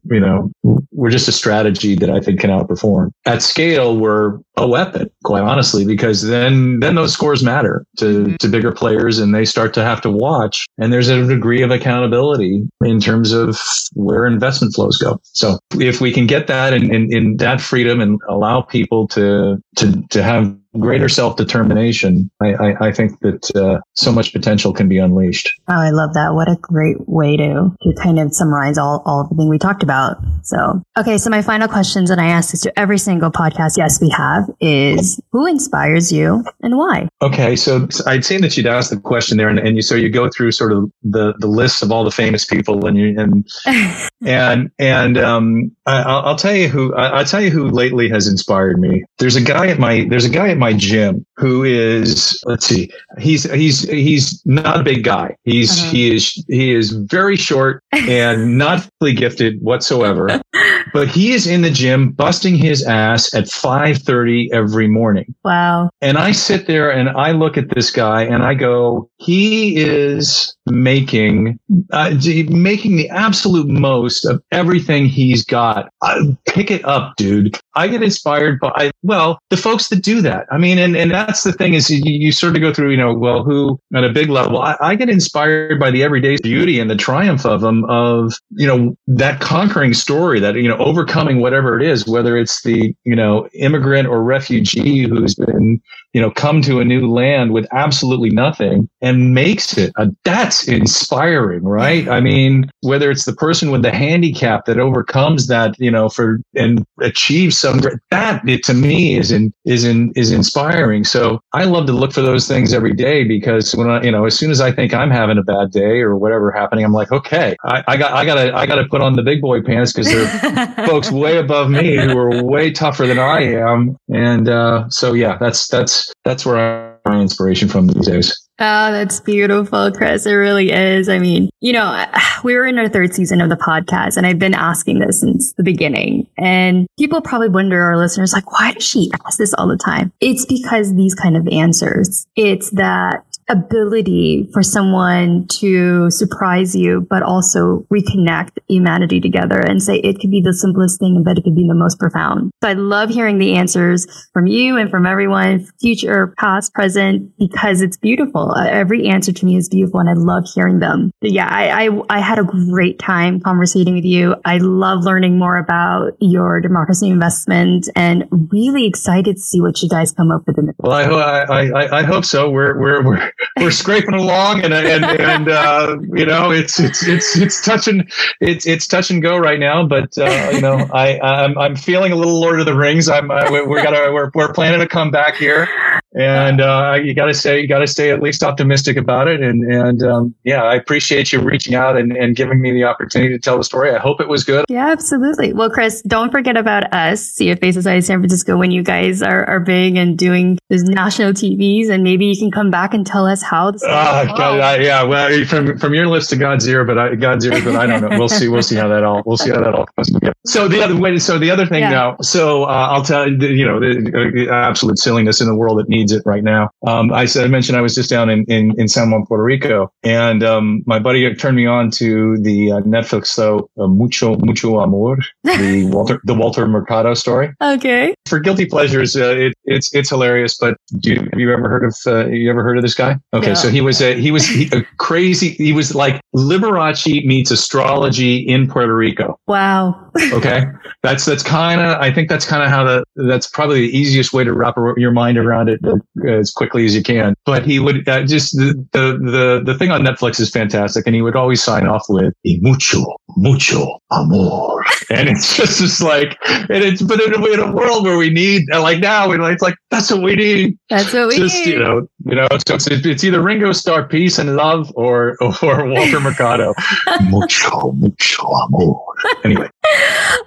you 0.05 0.21
know 0.21 0.51
we're 0.93 1.11
just 1.11 1.29
a 1.29 1.33
strategy 1.33 1.95
that 1.97 2.11
I 2.11 2.21
think 2.21 2.41
can 2.41 2.51
outperform 2.51 3.11
at 3.27 3.43
scale. 3.43 3.99
We're 3.99 4.39
a 4.57 4.67
weapon, 4.67 5.11
quite 5.25 5.43
honestly, 5.43 5.85
because 5.85 6.23
then 6.23 6.81
then 6.81 6.95
those 6.95 7.13
scores 7.13 7.43
matter 7.43 7.85
to 7.99 8.37
to 8.39 8.49
bigger 8.49 8.73
players, 8.73 9.19
and 9.19 9.35
they 9.35 9.45
start 9.45 9.75
to 9.75 9.85
have 9.85 10.01
to 10.03 10.11
watch, 10.11 10.67
and 10.79 10.93
there's 10.93 11.09
a 11.09 11.27
degree 11.27 11.63
of 11.63 11.71
accountability 11.71 12.67
in 12.83 13.01
terms 13.01 13.33
of 13.33 13.59
where 13.95 14.27
investment 14.27 14.75
flows 14.75 14.99
So 15.23 15.59
if 15.75 16.01
we 16.01 16.13
can 16.13 16.27
get 16.27 16.47
that 16.47 16.73
and 16.73 16.93
in, 16.93 17.13
in 17.13 17.37
that 17.39 17.61
freedom 17.61 18.01
and 18.01 18.21
allow 18.29 18.63
people 18.63 19.09
to 19.09 19.59
to 19.77 20.03
to 20.11 20.23
have 20.23 20.57
greater 20.79 21.09
self 21.09 21.37
determination, 21.37 22.31
I, 22.41 22.55
I, 22.55 22.87
I, 22.89 22.93
think 22.93 23.19
that 23.21 23.51
uh, 23.55 23.81
so 23.95 24.11
much 24.11 24.33
potential 24.33 24.73
can 24.73 24.89
be 24.89 24.99
unleashed. 24.99 25.53
Oh, 25.69 25.75
I 25.75 25.91
love 25.91 26.15
that. 26.15 26.35
What 26.35 26.49
a 26.49 26.57
great 26.57 26.97
way 27.09 27.37
to, 27.37 27.75
to 27.83 27.95
kind 28.03 28.19
of 28.19 28.35
summarize 28.35 28.79
all, 28.79 29.03
all 29.05 29.29
the 29.29 29.35
thing 29.37 29.49
we 29.49 29.59
talked 29.59 29.83
about. 29.83 30.17
So, 30.43 30.83
okay. 30.99 31.19
So 31.19 31.31
my 31.31 31.43
final 31.43 31.69
questions, 31.69 32.11
and 32.11 32.21
I 32.21 32.27
ask 32.27 32.53
this 32.53 32.63
to 32.63 32.79
every 32.79 32.99
single 32.99 33.31
podcast 33.31 33.77
yes 33.77 34.01
we 34.01 34.11
have, 34.11 34.45
is 34.61 35.21
who 35.31 35.47
inspires 35.47 36.11
you 36.11 36.45
and 36.63 36.79
why? 36.79 37.09
Okay. 37.21 37.57
So 37.57 37.87
I'd 38.07 38.25
seen 38.25 38.41
that 38.41 38.57
you'd 38.57 38.67
asked 38.67 38.91
the 38.91 38.99
question 38.99 39.37
there, 39.37 39.49
and, 39.49 39.59
and 39.59 39.77
you, 39.77 39.83
so 39.83 39.95
you 39.95 40.09
go 40.09 40.29
through 40.31 40.53
sort 40.53 40.73
of 40.73 40.91
the, 41.03 41.35
the 41.39 41.49
list 41.49 41.83
of 41.83 41.93
all 41.93 42.05
the 42.05 42.11
famous 42.11 42.45
people, 42.45 42.87
and 42.87 42.97
you, 42.97 43.19
and, 43.19 43.47
and, 44.27 44.71
and, 44.79 45.19
um, 45.19 45.73
I, 45.87 46.29
will 46.29 46.37
tell 46.37 46.55
you 46.55 46.69
who, 46.69 46.95
I, 46.95 47.19
will 47.19 47.25
tell 47.25 47.41
you 47.41 47.51
who 47.51 47.69
lately 47.69 48.09
has 48.09 48.27
inspired 48.27 48.79
me. 48.79 49.05
There's 49.19 49.37
a 49.37 49.41
guy 49.41 49.69
at 49.69 49.79
my, 49.79 50.07
there's 50.09 50.25
a 50.25 50.31
guy 50.31 50.49
at 50.49 50.59
my 50.59 50.73
gym 50.73 51.27
who 51.43 51.65
is 51.65 52.41
let's 52.47 52.65
see 52.65 52.89
he's 53.19 53.51
he's 53.53 53.83
he's 53.91 54.41
not 54.47 54.79
a 54.79 54.85
big 54.85 55.03
guy 55.03 55.35
he's 55.43 55.81
uh-huh. 55.81 55.91
he 55.91 56.15
is 56.15 56.45
he 56.49 56.73
is 56.73 56.93
very 56.93 57.37
short 57.37 57.83
and 57.91 58.57
not 58.65 58.89
fully 59.01 59.13
gifted 59.13 59.61
whatsoever 59.61 60.41
but 60.93 61.09
he 61.09 61.33
is 61.33 61.49
in 61.49 61.63
the 61.63 61.71
gym 61.71 62.13
busting 62.13 62.55
his 62.55 62.85
ass 62.87 63.35
at 63.35 63.47
5:30 63.47 64.53
every 64.53 64.87
morning 64.87 65.35
wow 65.43 65.91
and 66.01 66.17
i 66.17 66.31
sit 66.31 66.69
there 66.69 66.93
and 66.93 67.09
i 67.09 67.33
look 67.33 67.57
at 67.57 67.71
this 67.71 67.91
guy 67.91 68.23
and 68.23 68.45
i 68.45 68.55
go 68.55 69.11
he 69.17 69.77
is 69.77 70.57
making 70.67 71.59
uh, 71.93 72.15
making 72.49 72.97
the 72.97 73.09
absolute 73.11 73.69
most 73.69 74.25
of 74.25 74.43
everything 74.53 75.07
he's 75.07 75.45
got. 75.45 75.91
Uh, 76.03 76.25
pick 76.47 76.71
it 76.71 76.85
up 76.85 77.15
dude. 77.17 77.59
I 77.75 77.89
get 77.89 78.03
inspired 78.03 78.61
by 78.61 78.91
well 79.03 79.39
the 79.51 79.57
folks 79.57 79.89
that 79.89 80.03
do 80.03 80.21
that. 80.23 80.47
I 80.51 80.59
mean, 80.59 80.79
and, 80.79 80.97
and 80.97 81.11
that's 81.11 81.43
the 81.43 81.53
thing 81.53 81.75
is 81.75 81.91
you, 81.91 82.01
you 82.05 82.33
sort 82.33 82.55
of 82.55 82.63
go 82.63 82.73
through, 82.73 82.91
you 82.91 82.97
know, 82.97 83.15
well, 83.15 83.43
who 83.43 83.81
at 83.95 84.05
a 84.05 84.11
big 84.11 84.29
level, 84.29 84.61
I, 84.61 84.77
I, 84.81 84.95
get 84.95 85.09
inspired 85.09 85.81
by 85.81 85.91
the 85.91 86.03
everyday 86.03 86.37
beauty 86.43 86.79
and 86.79 86.91
the 86.91 86.97
triumph 86.97 87.47
of 87.47 87.63
them 87.63 87.85
of, 87.87 88.35
you 88.51 88.67
know, 88.67 88.97
that 89.07 89.41
conquering 89.41 89.95
story 89.95 90.39
that, 90.41 90.55
you 90.55 90.69
know, 90.69 90.77
overcoming 90.77 91.41
whatever 91.41 91.79
it 91.79 91.87
is, 91.87 92.07
whether 92.07 92.37
it's 92.37 92.63
the, 92.63 92.95
you 93.05 93.17
know, 93.17 93.49
immigrant 93.55 94.07
or 94.07 94.23
refugee 94.23 95.09
who's 95.09 95.35
been, 95.35 95.81
you 96.13 96.21
know, 96.21 96.31
come 96.31 96.61
to 96.63 96.81
a 96.81 96.85
new 96.85 97.11
land 97.11 97.53
with 97.53 97.67
absolutely 97.73 98.31
nothing 98.31 98.89
and 99.01 99.35
makes 99.35 99.79
it. 99.79 99.93
A, 99.97 100.09
that's 100.53 100.69
inspiring, 100.69 101.65
right? 101.65 102.09
I 102.09 102.21
mean, 102.21 102.71
whether 102.81 103.11
it's 103.11 103.25
the 103.25 103.35
person 103.35 103.71
with 103.71 103.83
the 103.83 103.93
handicap 103.93 104.67
that 104.67 104.79
overcomes 104.79 105.47
that, 105.47 105.75
you 105.79 105.91
know, 105.91 106.09
for 106.09 106.41
and 106.55 106.85
achieves 107.01 107.59
some 107.59 107.81
that 108.11 108.47
it, 108.49 108.63
to 108.65 108.75
me 108.75 109.17
is 109.17 109.33
in 109.33 109.53
is 109.65 109.85
in 109.85 110.13
is 110.15 110.31
inspiring. 110.31 111.05
So 111.05 111.41
I 111.53 111.65
love 111.65 111.87
to 111.87 111.93
look 111.93 112.13
for 112.13 112.23
those 112.23 112.47
things 112.47 112.73
every 112.73 112.93
day 112.93 113.25
because 113.25 113.75
when 113.75 113.89
I, 113.89 114.03
you 114.03 114.11
know, 114.11 114.25
as 114.27 114.37
soon 114.37 114.51
as 114.51 114.61
I 114.61 114.73
think 114.73 114.93
I'm 114.95 115.11
having 115.11 115.39
a 115.39 115.43
bad 115.43 115.71
day 115.71 116.01
or 116.01 116.17
whatever 116.17 116.51
happening, 116.51 116.85
I'm 116.85 116.93
like, 116.93 117.13
okay, 117.13 117.57
I, 117.65 117.83
I 117.89 117.97
got 117.97 118.13
I 118.13 118.25
gotta 118.25 118.55
I 118.55 118.67
gotta 118.67 118.85
put 118.85 119.01
on 119.01 119.17
the 119.17 119.23
big 119.23 119.41
boy 119.41 119.63
pants 119.63 119.93
because 119.93 120.09
there 120.09 120.27
are 120.27 120.87
folks 120.87 121.11
way 121.11 121.39
above 121.39 121.71
me 121.71 121.97
who 121.97 122.17
are 122.19 122.43
way 122.45 122.71
tougher 122.71 123.07
than 123.07 123.19
I 123.19 123.43
am, 123.43 123.97
and 124.13 124.49
uh, 124.49 124.89
so 124.91 125.15
yeah, 125.15 125.39
that's 125.39 125.69
that's 125.69 126.13
that's 126.25 126.45
where 126.45 126.59
I 126.59 126.92
my 127.05 127.21
inspiration 127.21 127.69
from 127.69 127.87
these 127.89 128.07
days. 128.07 128.49
Oh, 128.59 128.93
that's 128.93 129.19
beautiful, 129.19 129.91
Chris. 129.91 130.25
It 130.25 130.35
really 130.35 130.71
is. 130.71 131.09
I 131.09 131.19
mean, 131.19 131.51
you 131.61 131.73
know, 131.73 132.07
we 132.45 132.55
were 132.55 132.67
in 132.67 132.79
our 132.79 132.89
third 132.89 133.15
season 133.15 133.41
of 133.41 133.49
the 133.49 133.57
podcast, 133.57 134.17
and 134.17 134.27
I've 134.27 134.39
been 134.39 134.55
asking 134.55 135.01
this 135.01 135.21
since 135.21 135.53
the 135.55 135.63
beginning. 135.63 136.29
And 136.39 136.87
people 136.99 137.21
probably 137.21 137.49
wonder, 137.49 137.83
our 137.83 137.97
listeners, 137.97 138.33
like, 138.33 138.53
why 138.53 138.73
does 138.73 138.85
she 138.85 139.11
ask 139.25 139.39
this 139.39 139.55
all 139.55 139.69
the 139.69 139.77
time? 139.77 140.13
It's 140.21 140.47
because 140.47 140.95
these 140.95 141.15
kind 141.15 141.37
of 141.37 141.49
answers. 141.49 142.27
It's 142.37 142.71
that 142.71 143.25
ability 143.53 144.49
for 144.53 144.63
someone 144.63 145.47
to 145.61 146.11
surprise 146.11 146.75
you, 146.75 147.07
but 147.09 147.23
also 147.23 147.87
reconnect 147.93 148.59
humanity 148.69 149.21
together 149.21 149.61
and 149.61 149.83
say 149.83 149.97
it 149.99 150.19
could 150.19 150.31
be 150.31 150.41
the 150.41 150.55
simplest 150.55 150.99
thing, 150.99 151.23
but 151.23 151.39
it 151.39 151.45
could 151.45 151.55
be 151.55 151.69
the 151.69 151.75
most 151.75 151.99
profound. 151.99 152.51
So 152.63 152.71
I 152.71 152.73
love 152.73 153.11
hearing 153.11 153.39
the 153.39 153.55
answers 153.55 154.07
from 154.33 154.47
you 154.47 154.77
and 154.77 154.91
from 154.91 155.07
everyone, 155.07 155.67
future, 155.81 156.35
past, 156.39 156.73
present, 156.75 157.31
because 157.39 157.83
it's 157.83 157.97
beautiful. 157.97 158.53
Uh, 158.53 158.67
every 158.67 159.07
answer 159.07 159.33
to 159.33 159.47
me 159.47 159.57
is 159.57 159.69
beautiful 159.69 160.01
and 160.01 160.09
I 160.09 160.15
love 160.15 160.45
hearing 160.55 160.79
them. 160.79 161.13
But 161.21 161.33
yeah, 161.33 161.49
I, 161.49 161.87
I, 161.87 162.03
I 162.09 162.21
had 162.21 162.39
a 162.39 162.45
great 162.45 162.99
time 162.99 163.41
conversating 163.41 163.95
with 163.95 164.05
you. 164.05 164.35
I 164.45 164.59
love 164.59 165.05
learning 165.05 165.39
more 165.39 165.59
about 165.59 166.13
your 166.21 166.61
democracy 166.61 167.11
investment 167.11 167.89
and 167.95 168.25
really 168.51 168.87
excited 168.87 169.37
to 169.37 169.43
see 169.43 169.61
what 169.61 169.83
you 169.83 169.89
guys 169.89 170.13
come 170.13 170.31
up 170.31 170.47
with 170.47 170.59
in 170.59 170.67
the 170.67 170.73
future. 170.73 170.89
Well, 170.89 171.19
I, 171.19 171.41
I, 171.41 171.67
I, 171.67 171.99
I 172.01 172.03
hope 172.03 172.25
so. 172.25 172.51
We're, 172.51 172.79
we're, 172.79 173.05
we're, 173.05 173.33
we're 173.59 173.71
scraping 173.71 174.15
along 174.15 174.63
and, 174.63 174.73
and, 174.73 175.05
and, 175.05 175.49
uh, 175.49 175.97
you 176.15 176.27
know, 176.27 176.51
it's, 176.51 176.79
it's, 176.81 177.07
it's, 177.07 177.37
it's 177.37 177.65
touch 177.65 177.89
and, 177.89 178.11
it's, 178.41 178.67
it's 178.67 178.87
touch 178.87 179.11
and 179.11 179.23
go 179.23 179.37
right 179.37 179.59
now, 179.59 179.87
but, 179.87 180.17
uh, 180.19 180.51
you 180.53 180.61
know, 180.61 180.89
I, 180.93 181.21
I'm, 181.21 181.59
I'm 181.59 181.77
feeling 181.77 182.13
a 182.13 182.17
little 182.17 182.41
Lord 182.41 182.61
of 182.61 182.67
the 182.67 182.77
Rings. 182.77 183.09
I'm, 183.09 183.31
uh, 183.31 183.47
we're, 183.51 183.83
gotta, 183.83 184.13
we're, 184.13 184.31
we're 184.35 184.53
planning 184.53 184.81
to 184.81 184.89
come 184.89 185.11
back 185.11 185.37
here 185.37 185.69
and, 186.15 186.61
uh, 186.61 186.99
you 187.03 187.15
gotta 187.15 187.35
say, 187.35 187.61
you 187.61 187.67
gotta 187.67 187.87
stay 187.87 188.11
at 188.11 188.21
least 188.23 188.43
optimistic 188.43 188.97
about 188.97 189.29
it. 189.29 189.41
And, 189.41 189.63
and, 189.73 190.03
um, 190.03 190.35
yeah, 190.45 190.63
I 190.63 190.75
appreciate 190.75 191.33
you 191.33 191.41
reaching 191.41 191.75
out 191.75 191.97
and, 191.97 192.13
and 192.13 192.37
giving 192.37 192.61
me 192.61 192.73
the 192.73 192.85
opportunity 192.85 193.33
to 193.33 193.39
tell 193.39 193.59
the 193.59 193.65
story. 193.65 193.95
I 193.95 193.99
hope 193.99 194.21
it 194.21 194.29
was 194.29 194.45
good. 194.45 194.65
Yeah, 194.69 194.91
absolutely. 194.91 195.53
Well, 195.53 195.71
Chris, 195.71 196.03
don't 196.03 196.31
forget 196.31 196.57
about 196.57 196.93
us, 196.93 197.37
CFA 197.37 197.73
Society 197.73 198.01
San 198.03 198.19
Francisco, 198.19 198.57
when 198.57 198.71
you 198.71 198.83
guys 198.83 199.23
are, 199.23 199.45
are 199.47 199.61
big 199.61 199.97
and 199.97 200.19
doing 200.19 200.59
those 200.69 200.83
national 200.83 201.33
TVs, 201.33 201.89
and 201.89 202.03
maybe 202.03 202.27
you 202.27 202.37
can 202.37 202.51
come 202.51 202.71
back 202.71 202.95
and 202.95 203.07
tell 203.07 203.27
us 203.27 203.43
how. 203.43 203.71
This 203.71 203.85
uh, 203.85 204.25
God, 204.37 204.61
I, 204.61 204.79
yeah, 204.79 205.03
well, 205.03 205.45
from 205.47 205.79
from 205.79 205.95
your 205.95 206.07
list 206.07 206.31
to 206.31 206.37
God's 206.37 206.67
ear, 206.69 206.85
but 206.85 206.99
I, 206.99 207.15
God's 207.15 207.45
ear, 207.45 207.63
but 207.63 207.77
I 207.77 207.87
don't 207.87 208.03
know. 208.03 208.19
We'll 208.19 208.29
see. 208.29 208.49
We'll 208.49 208.63
see 208.63 208.77
how 208.77 208.89
that 208.89 209.05
all. 209.05 209.23
We'll 209.25 209.37
see 209.37 209.51
how 209.51 209.61
that 209.61 209.75
all 209.75 209.87
comes 209.87 210.13
together. 210.13 210.35
So 210.47 210.69
the 210.69 210.83
other 210.83 210.99
way. 210.99 211.19
So 211.19 211.39
the 211.39 211.51
other 211.51 211.67
thing 211.67 211.83
yeah. 211.83 211.91
now. 211.91 212.17
So 212.21 212.65
uh, 212.65 212.89
I'll 212.91 213.05
tell 213.05 213.29
you. 213.29 213.37
You 213.53 213.67
know, 213.67 213.81
the, 213.81 214.49
uh, 214.51 214.55
absolute 214.55 214.99
silliness 214.99 215.41
in 215.41 215.47
the 215.47 215.55
world 215.55 215.79
that 215.79 215.89
needs 215.89 216.02
it 216.11 216.23
right 216.25 216.43
now. 216.43 216.71
Um, 216.87 217.13
I 217.13 217.27
said 217.27 217.45
I 217.45 217.49
mentioned 217.49 217.77
I 217.77 217.83
was 217.83 217.95
just 217.95 218.11
down 218.11 218.31
in 218.31 218.45
in, 218.47 218.75
in 218.81 218.89
San 218.89 219.11
Juan, 219.11 219.27
Puerto 219.27 219.45
Rico, 219.45 219.93
and 220.03 220.43
um, 220.43 220.83
my 220.87 220.99
buddy 220.99 221.33
turned 221.35 221.57
me 221.57 221.67
on 221.67 221.91
to 221.93 222.39
the 222.39 222.73
uh, 222.73 222.81
Netflix 222.81 223.35
show 223.35 223.69
uh, 223.79 223.87
Mucho 223.87 224.37
Mucho 224.37 224.81
Amor, 224.81 225.19
the 225.45 225.87
Walter 225.93 226.21
the 226.25 226.35
Walter 226.35 226.67
Mercado 226.67 227.15
story. 227.15 227.53
Okay. 227.61 228.15
For 228.27 228.41
guilty 228.41 228.67
pleasures, 228.67 229.17
uh, 229.17 229.37
it, 229.37 229.55
it's 229.65 229.95
it's 229.95 230.11
hilarious. 230.11 230.57
But 230.59 230.77
do 231.01 231.11
you, 231.11 231.17
have 231.17 231.39
you 231.39 231.53
ever 231.53 231.69
heard 231.69 231.85
of 231.85 231.97
uh, 232.07 232.27
you 232.27 232.51
ever 232.51 232.63
heard 232.63 232.77
of 232.77 232.83
this 232.83 232.95
guy? 232.95 233.17
Okay, 233.35 233.49
yeah. 233.49 233.55
so 233.55 233.69
he 233.69 233.81
was 233.81 234.01
a 234.01 234.19
he 234.19 234.31
was 234.31 234.47
he, 234.47 234.69
a 234.73 234.83
crazy. 234.99 235.51
He 235.51 235.73
was 235.73 235.95
like 235.95 236.21
Liberace 236.35 237.25
meets 237.25 237.51
astrology 237.51 238.39
in 238.39 238.69
Puerto 238.69 238.95
Rico. 238.95 239.39
Wow. 239.47 240.11
okay, 240.33 240.65
that's 241.03 241.25
that's 241.25 241.43
kind 241.43 241.81
of 241.81 241.99
I 241.99 242.13
think 242.13 242.29
that's 242.29 242.45
kind 242.45 242.63
of 242.63 242.71
how 242.71 242.85
the 242.85 243.05
that's 243.29 243.47
probably 243.47 243.81
the 243.81 243.97
easiest 243.97 244.33
way 244.33 244.45
to 244.45 244.53
wrap 244.53 244.77
your 244.97 245.11
mind 245.11 245.39
around 245.39 245.69
it 245.69 245.81
as 246.29 246.51
quickly 246.51 246.85
as 246.85 246.95
you 246.95 247.03
can. 247.03 247.35
But 247.45 247.65
he 247.65 247.79
would 247.79 248.09
uh, 248.09 248.25
just 248.25 248.57
the, 248.57 248.75
the 248.93 249.19
the 249.19 249.63
the 249.65 249.79
thing 249.79 249.91
on 249.91 250.03
Netflix 250.03 250.41
is 250.41 250.51
fantastic, 250.51 251.07
and 251.07 251.15
he 251.15 251.23
would 251.23 251.37
always 251.37 251.63
sign 251.63 251.87
off 251.87 252.05
with 252.09 252.35
mucho 252.45 253.05
mucho 253.37 253.99
amor, 254.11 254.72
and 255.11 255.29
it's 255.29 255.57
just 255.57 255.81
just 255.81 256.03
like 256.03 256.39
and 256.47 256.83
it's 256.85 257.03
but 257.03 257.21
in 257.21 257.35
a, 257.35 257.47
in 257.47 257.61
a 257.61 257.73
world 257.73 258.05
where 258.05 258.17
we 258.17 258.31
need 258.31 258.63
like 258.73 259.01
now 259.01 259.29
we 259.29 259.37
it's 259.53 259.63
like 259.63 259.75
that's 259.93 260.11
what 260.11 260.23
we 260.23 260.35
need. 260.35 260.79
That's 260.89 261.13
what 261.13 261.29
we 261.29 261.37
just, 261.37 261.55
need. 261.55 261.75
You 261.75 261.79
know, 261.79 262.09
you 262.25 262.35
know. 262.35 262.49
So 262.67 262.77
it's, 262.77 262.87
it's 262.89 263.23
either 263.23 263.43
Ringo 263.43 263.73
Starr, 263.73 264.09
peace 264.09 264.39
and 264.39 264.57
love, 264.57 264.91
or 264.97 265.37
or 265.41 265.87
Walter 265.87 266.19
Mercado, 266.19 266.75
mucho 267.25 267.93
mucho 267.93 268.43
amor. 268.43 269.01
Anyway, 269.45 269.69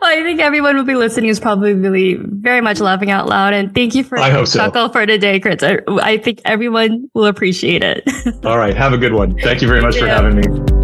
well, 0.02 0.12
I 0.12 0.22
think 0.24 0.42
everyone 0.42 0.76
will 0.76 0.84
be 0.84 0.96
listening 0.96 1.30
is 1.30 1.40
probably 1.40 1.74
really 1.74 2.16
very 2.20 2.62
much 2.62 2.80
laughing 2.80 3.12
out 3.12 3.28
loud. 3.28 3.54
And 3.54 3.74
thank 3.74 3.94
you 3.94 4.04
for 4.04 4.18
I 4.18 4.32
hope 4.32 4.48
so. 4.48 4.60
chuckle 4.60 4.90
for 4.90 5.06
today, 5.06 5.40
Chris. 5.40 5.62
I, 5.62 5.78
I 6.02 6.18
think 6.18 6.42
everyone 6.44 7.10
will 7.14 7.28
appreciate 7.28 7.84
it. 7.84 8.04
All 8.46 8.58
right, 8.58 8.76
have 8.76 8.94
a 8.94 8.98
good 8.98 9.14
one. 9.14 9.38
Thank 9.40 9.62
you 9.62 9.68
very 9.68 9.82
much 9.82 9.98
for 9.98 10.08
having 10.08 10.36
me. 10.36 10.75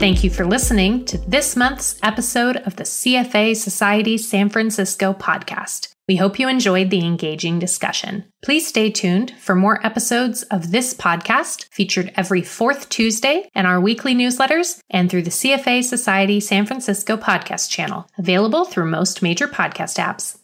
Thank 0.00 0.24
you 0.24 0.30
for 0.30 0.46
listening 0.46 1.04
to 1.04 1.18
this 1.18 1.54
month's 1.54 1.98
episode 2.02 2.56
of 2.56 2.76
the 2.76 2.84
CFA 2.84 3.54
Society 3.54 4.16
San 4.16 4.48
Francisco 4.48 5.12
podcast. 5.12 5.92
We 6.08 6.16
hope 6.16 6.38
you 6.38 6.48
enjoyed 6.48 6.88
the 6.88 7.04
engaging 7.04 7.58
discussion. 7.58 8.24
Please 8.42 8.66
stay 8.66 8.90
tuned 8.90 9.32
for 9.38 9.54
more 9.54 9.84
episodes 9.84 10.42
of 10.44 10.70
this 10.70 10.94
podcast 10.94 11.66
featured 11.70 12.14
every 12.16 12.40
fourth 12.40 12.88
Tuesday 12.88 13.50
in 13.54 13.66
our 13.66 13.78
weekly 13.78 14.14
newsletters 14.14 14.80
and 14.88 15.10
through 15.10 15.24
the 15.24 15.30
CFA 15.30 15.84
Society 15.84 16.40
San 16.40 16.64
Francisco 16.64 17.18
podcast 17.18 17.68
channel, 17.68 18.08
available 18.16 18.64
through 18.64 18.86
most 18.86 19.20
major 19.20 19.48
podcast 19.48 20.02
apps. 20.02 20.39